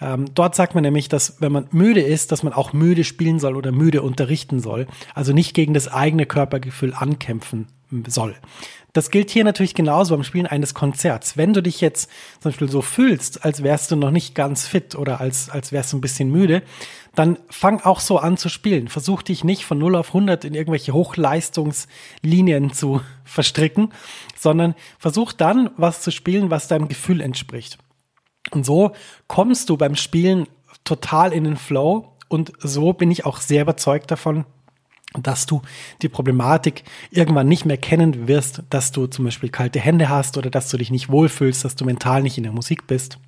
Ähm, 0.00 0.24
dort 0.34 0.54
sagt 0.54 0.74
man 0.74 0.82
nämlich, 0.82 1.10
dass 1.10 1.42
wenn 1.42 1.52
man 1.52 1.68
müde 1.72 2.00
ist, 2.00 2.32
dass 2.32 2.42
man 2.42 2.54
auch 2.54 2.72
müde 2.72 3.04
spielen 3.04 3.38
soll 3.38 3.54
oder 3.54 3.70
müde 3.70 4.00
unterrichten 4.00 4.60
soll. 4.60 4.86
Also 5.14 5.34
nicht 5.34 5.52
gegen 5.52 5.74
das 5.74 5.86
eigene 5.88 6.24
Körpergefühl 6.24 6.94
ankämpfen 6.94 7.68
soll. 8.06 8.36
Das 8.92 9.10
gilt 9.10 9.30
hier 9.30 9.44
natürlich 9.44 9.74
genauso 9.74 10.14
beim 10.14 10.24
Spielen 10.24 10.46
eines 10.46 10.74
Konzerts. 10.74 11.36
Wenn 11.36 11.52
du 11.52 11.62
dich 11.62 11.80
jetzt 11.80 12.10
zum 12.40 12.50
Beispiel 12.50 12.68
so 12.68 12.82
fühlst, 12.82 13.44
als 13.44 13.62
wärst 13.62 13.90
du 13.90 13.96
noch 13.96 14.10
nicht 14.10 14.34
ganz 14.34 14.66
fit 14.66 14.94
oder 14.94 15.20
als, 15.20 15.50
als 15.50 15.72
wärst 15.72 15.92
du 15.92 15.98
ein 15.98 16.00
bisschen 16.00 16.30
müde, 16.30 16.62
dann 17.14 17.38
fang 17.50 17.80
auch 17.80 18.00
so 18.00 18.18
an 18.18 18.36
zu 18.36 18.48
spielen. 18.48 18.88
Versuch 18.88 19.22
dich 19.22 19.44
nicht 19.44 19.64
von 19.64 19.78
0 19.78 19.96
auf 19.96 20.08
100 20.08 20.44
in 20.44 20.54
irgendwelche 20.54 20.92
Hochleistungslinien 20.92 22.72
zu 22.72 23.00
verstricken, 23.24 23.92
sondern 24.36 24.74
versuch 24.98 25.32
dann 25.32 25.70
was 25.76 26.00
zu 26.00 26.10
spielen, 26.10 26.50
was 26.50 26.68
deinem 26.68 26.88
Gefühl 26.88 27.20
entspricht. 27.20 27.78
Und 28.50 28.64
so 28.64 28.92
kommst 29.26 29.68
du 29.68 29.76
beim 29.76 29.96
Spielen 29.96 30.46
total 30.84 31.32
in 31.32 31.44
den 31.44 31.56
Flow 31.56 32.16
und 32.28 32.52
so 32.58 32.92
bin 32.92 33.10
ich 33.10 33.26
auch 33.26 33.40
sehr 33.40 33.62
überzeugt 33.62 34.10
davon, 34.10 34.44
dass 35.14 35.46
du 35.46 35.62
die 36.02 36.08
Problematik 36.08 36.84
irgendwann 37.10 37.48
nicht 37.48 37.64
mehr 37.64 37.78
kennen 37.78 38.28
wirst, 38.28 38.62
dass 38.70 38.92
du 38.92 39.06
zum 39.06 39.24
Beispiel 39.24 39.48
kalte 39.48 39.80
Hände 39.80 40.08
hast 40.08 40.36
oder 40.36 40.50
dass 40.50 40.68
du 40.68 40.76
dich 40.76 40.90
nicht 40.90 41.08
wohlfühlst, 41.08 41.64
dass 41.64 41.76
du 41.76 41.84
mental 41.84 42.22
nicht 42.22 42.36
in 42.36 42.44
der 42.44 42.52
Musik 42.52 42.86
bist 42.86 43.18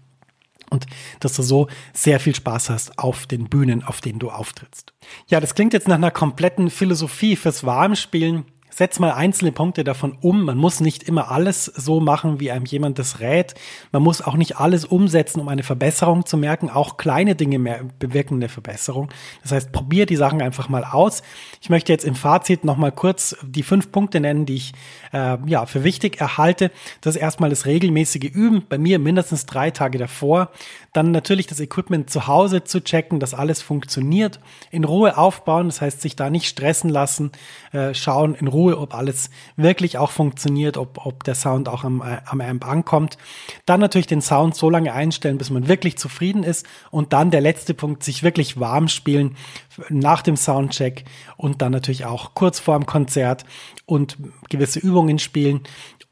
und 0.71 0.87
dass 1.21 1.35
du 1.35 1.43
so 1.43 1.69
sehr 1.93 2.21
viel 2.21 2.35
Spaß 2.35 2.71
hast 2.71 2.99
auf 2.99 3.27
den 3.27 3.49
Bühnen, 3.49 3.83
auf 3.83 4.01
denen 4.01 4.19
du 4.19 4.31
auftrittst. 4.31 4.93
Ja, 5.27 5.41
das 5.41 5.55
klingt 5.55 5.73
jetzt 5.73 5.89
nach 5.89 5.97
einer 5.97 6.11
kompletten 6.11 6.71
Philosophie 6.71 7.37
fürs 7.37 7.65
Warmspielen 7.65 8.45
setz 8.71 8.99
mal 8.99 9.13
einzelne 9.13 9.53
Punkte 9.53 9.85
davon 9.85 10.17
um. 10.21 10.45
Man 10.45 10.57
muss 10.57 10.81
nicht 10.81 11.03
immer 11.03 11.31
alles 11.31 11.65
so 11.65 12.01
machen, 12.01 12.41
wie 12.41 12.51
einem 12.51 12.65
jemand 12.65 12.99
das 12.99 13.21
rät. 13.21 13.55
Man 13.93 14.03
muss 14.03 14.23
auch 14.23 14.37
nicht 14.37 14.59
alles 14.59 14.85
umsetzen, 14.85 15.41
um 15.41 15.49
eine 15.49 15.63
Verbesserung 15.63 16.25
zu 16.25 16.37
merken. 16.37 16.71
Auch 16.71 16.97
kleine 16.97 17.35
Dinge 17.35 17.59
mehr 17.59 17.83
bewirken 17.99 18.37
eine 18.37 18.49
Verbesserung. 18.49 19.11
Das 19.43 19.53
heißt, 19.53 19.73
probier 19.73 20.07
die 20.07 20.17
Sachen 20.17 20.41
einfach 20.41 20.69
mal 20.69 20.85
aus. 20.85 21.23
Ich 21.61 21.71
möchte 21.71 21.93
jetzt 21.93 22.05
im 22.05 22.15
Fazit 22.15 22.65
nochmal 22.65 22.93
kurz 22.93 23.37
die 23.43 23.63
fünf 23.63 23.93
Punkte 23.93 24.21
nennen, 24.21 24.47
die 24.47 24.57
ich 24.57 24.73
äh, 25.13 25.37
ja 25.47 25.67
für 25.67 25.85
wichtig 25.85 26.21
erhalte. 26.21 26.71
Das 27.01 27.17
ist 27.17 27.21
erstmal 27.21 27.51
das 27.51 27.67
regelmäßige 27.67 28.31
Üben. 28.33 28.65
Bei 28.69 28.79
mir 28.79 28.99
mindestens 28.99 29.47
drei 29.47 29.71
Tage 29.71 29.99
davor. 29.99 30.51
Dann 30.93 31.11
natürlich 31.11 31.47
das 31.47 31.61
Equipment 31.61 32.11
zu 32.11 32.27
Hause 32.27 32.65
zu 32.65 32.83
checken, 32.83 33.21
dass 33.21 33.35
alles 33.35 33.63
funktioniert. 33.63 34.41
In 34.71 34.85
Ruhe 34.85 35.17
aufbauen, 35.17 35.67
das 35.67 35.81
heißt, 35.81 36.01
sich 36.01 36.17
da 36.17 36.31
nicht 36.31 36.49
stressen 36.49 36.91
lassen. 36.91 37.33
Äh, 37.73 37.95
schauen 37.95 38.35
in 38.35 38.49
Ruhe 38.49 38.60
Ruhe, 38.61 38.79
ob 38.79 38.95
alles 38.95 39.31
wirklich 39.57 39.97
auch 39.97 40.11
funktioniert, 40.11 40.77
ob, 40.77 41.07
ob 41.07 41.25
der 41.25 41.35
Sound 41.35 41.69
auch 41.69 41.83
am, 41.83 42.03
am 42.03 42.41
Amp 42.41 42.67
ankommt. 42.67 43.17
Dann 43.65 43.81
natürlich 43.81 44.07
den 44.07 44.21
Sound 44.21 44.55
so 44.55 44.69
lange 44.69 44.93
einstellen, 44.93 45.39
bis 45.39 45.49
man 45.49 45.67
wirklich 45.67 45.97
zufrieden 45.97 46.43
ist. 46.43 46.67
Und 46.91 47.15
dann 47.15 47.31
der 47.31 47.41
letzte 47.41 47.73
Punkt, 47.73 48.05
sich 48.05 48.23
wirklich 48.23 48.61
warm 48.61 48.89
spielen 48.89 49.37
nach 49.89 50.21
dem 50.21 50.37
Soundcheck 50.37 51.05
und 51.37 51.63
dann 51.63 51.73
natürlich 51.73 52.05
auch 52.05 52.35
kurz 52.35 52.61
vor 52.61 52.79
dem 52.79 52.85
Konzert 52.85 53.47
und 53.87 54.19
gewisse 54.51 54.79
Übungen 54.79 55.19
spielen 55.19 55.63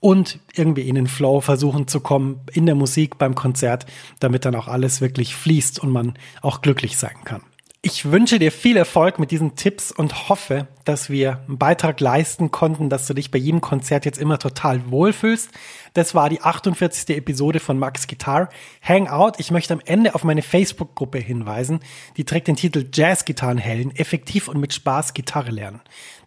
und 0.00 0.38
irgendwie 0.54 0.88
in 0.88 0.94
den 0.94 1.06
Flow 1.06 1.40
versuchen 1.40 1.86
zu 1.86 2.00
kommen 2.00 2.40
in 2.52 2.66
der 2.66 2.76
Musik 2.76 3.18
beim 3.18 3.34
Konzert, 3.34 3.84
damit 4.20 4.44
dann 4.44 4.54
auch 4.54 4.68
alles 4.68 5.00
wirklich 5.00 5.34
fließt 5.34 5.80
und 5.80 5.90
man 5.90 6.14
auch 6.40 6.62
glücklich 6.62 6.96
sein 6.96 7.16
kann. 7.24 7.42
Ich 7.80 8.10
wünsche 8.10 8.40
dir 8.40 8.50
viel 8.50 8.76
Erfolg 8.76 9.20
mit 9.20 9.30
diesen 9.30 9.54
Tipps 9.54 9.92
und 9.92 10.28
hoffe, 10.28 10.66
dass 10.84 11.10
wir 11.10 11.44
einen 11.46 11.58
Beitrag 11.58 12.00
leisten 12.00 12.50
konnten, 12.50 12.90
dass 12.90 13.06
du 13.06 13.14
dich 13.14 13.30
bei 13.30 13.38
jedem 13.38 13.60
Konzert 13.60 14.04
jetzt 14.04 14.18
immer 14.18 14.40
total 14.40 14.90
wohlfühlst. 14.90 15.50
Das 15.94 16.12
war 16.12 16.28
die 16.28 16.40
48. 16.40 17.16
Episode 17.16 17.60
von 17.60 17.78
Max 17.78 18.08
Guitar 18.08 18.48
Hangout. 18.82 19.34
Ich 19.38 19.52
möchte 19.52 19.74
am 19.74 19.80
Ende 19.84 20.16
auf 20.16 20.24
meine 20.24 20.42
Facebook-Gruppe 20.42 21.18
hinweisen. 21.18 21.78
Die 22.16 22.24
trägt 22.24 22.48
den 22.48 22.56
Titel 22.56 22.84
Jazz-Gitarrenhelden, 22.92 23.94
effektiv 23.94 24.48
und 24.48 24.58
mit 24.58 24.74
Spaß 24.74 25.14
Gitarre 25.14 25.52
lernen. 25.52 25.80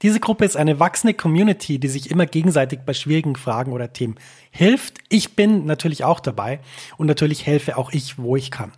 Diese 0.04 0.22
Gruppe 0.22 0.46
ist 0.46 0.56
eine 0.56 0.80
wachsende 0.80 1.14
Community, 1.14 1.80
die 1.80 1.90
sich 1.90 2.12
immer 2.12 2.28
gegenseitig 2.28 2.80
bei 2.86 2.94
schwierigen 2.94 3.36
Fragen 3.36 3.74
oder 3.74 3.92
Themen 3.92 4.16
hilft. 4.52 5.00
Ich 5.10 5.36
bin 5.36 5.66
natürlich 5.66 6.06
auch 6.06 6.22
dabei 6.22 6.62
und 6.96 7.08
natürlich 7.08 7.46
helfe 7.46 7.78
auch 7.78 7.92
ich, 7.92 8.18
wo 8.18 8.38
ich 8.38 8.52
kann. 8.52 8.72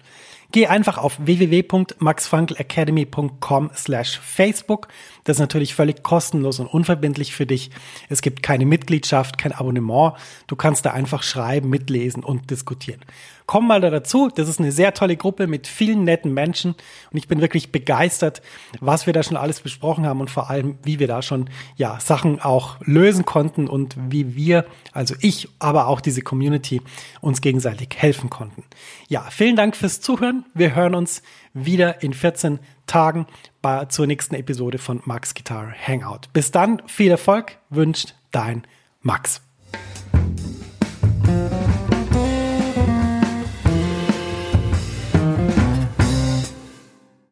Geh 0.53 0.67
einfach 0.67 0.97
auf 0.99 1.17
www.maxfrankelacademy.com 1.17 3.71
slash 3.75 4.19
Facebook. 4.19 4.87
Das 5.23 5.37
ist 5.37 5.41
natürlich 5.41 5.75
völlig 5.75 6.03
kostenlos 6.03 6.59
und 6.59 6.67
unverbindlich 6.67 7.33
für 7.33 7.45
dich. 7.45 7.71
Es 8.09 8.21
gibt 8.21 8.43
keine 8.43 8.65
Mitgliedschaft, 8.65 9.37
kein 9.37 9.51
Abonnement. 9.51 10.13
Du 10.47 10.55
kannst 10.55 10.85
da 10.85 10.91
einfach 10.91 11.23
schreiben, 11.23 11.69
mitlesen 11.69 12.23
und 12.23 12.49
diskutieren. 12.49 13.01
Komm 13.45 13.67
mal 13.67 13.81
da 13.81 13.89
dazu. 13.89 14.29
Das 14.33 14.47
ist 14.47 14.59
eine 14.59 14.71
sehr 14.71 14.93
tolle 14.93 15.17
Gruppe 15.17 15.47
mit 15.47 15.67
vielen 15.67 16.03
netten 16.03 16.33
Menschen 16.33 16.75
und 17.11 17.17
ich 17.17 17.27
bin 17.27 17.41
wirklich 17.41 17.71
begeistert, 17.71 18.41
was 18.79 19.05
wir 19.05 19.13
da 19.13 19.21
schon 19.21 19.37
alles 19.37 19.59
besprochen 19.59 20.05
haben 20.05 20.21
und 20.21 20.29
vor 20.29 20.49
allem, 20.49 20.77
wie 20.83 20.99
wir 20.99 21.07
da 21.07 21.21
schon 21.21 21.49
ja 21.75 21.99
Sachen 21.99 22.39
auch 22.39 22.77
lösen 22.81 23.25
konnten 23.25 23.67
und 23.67 23.95
wie 24.09 24.35
wir, 24.35 24.65
also 24.93 25.15
ich, 25.19 25.49
aber 25.59 25.87
auch 25.87 25.99
diese 25.99 26.21
Community 26.21 26.81
uns 27.19 27.41
gegenseitig 27.41 27.89
helfen 27.97 28.29
konnten. 28.29 28.63
Ja, 29.09 29.25
vielen 29.29 29.55
Dank 29.55 29.75
fürs 29.75 29.99
Zuhören. 29.99 30.45
Wir 30.53 30.73
hören 30.73 30.95
uns 30.95 31.21
wieder 31.53 32.01
in 32.01 32.13
14 32.13 32.59
Tagen 32.87 33.27
bei, 33.63 33.85
zur 33.85 34.05
nächsten 34.05 34.35
Episode 34.35 34.77
von 34.77 35.01
Max 35.05 35.33
Guitar 35.33 35.73
Hangout. 35.73 36.31
Bis 36.33 36.51
dann, 36.51 36.83
viel 36.85 37.09
Erfolg, 37.09 37.57
wünscht 37.71 38.13
dein 38.29 38.67
Max. 39.01 39.41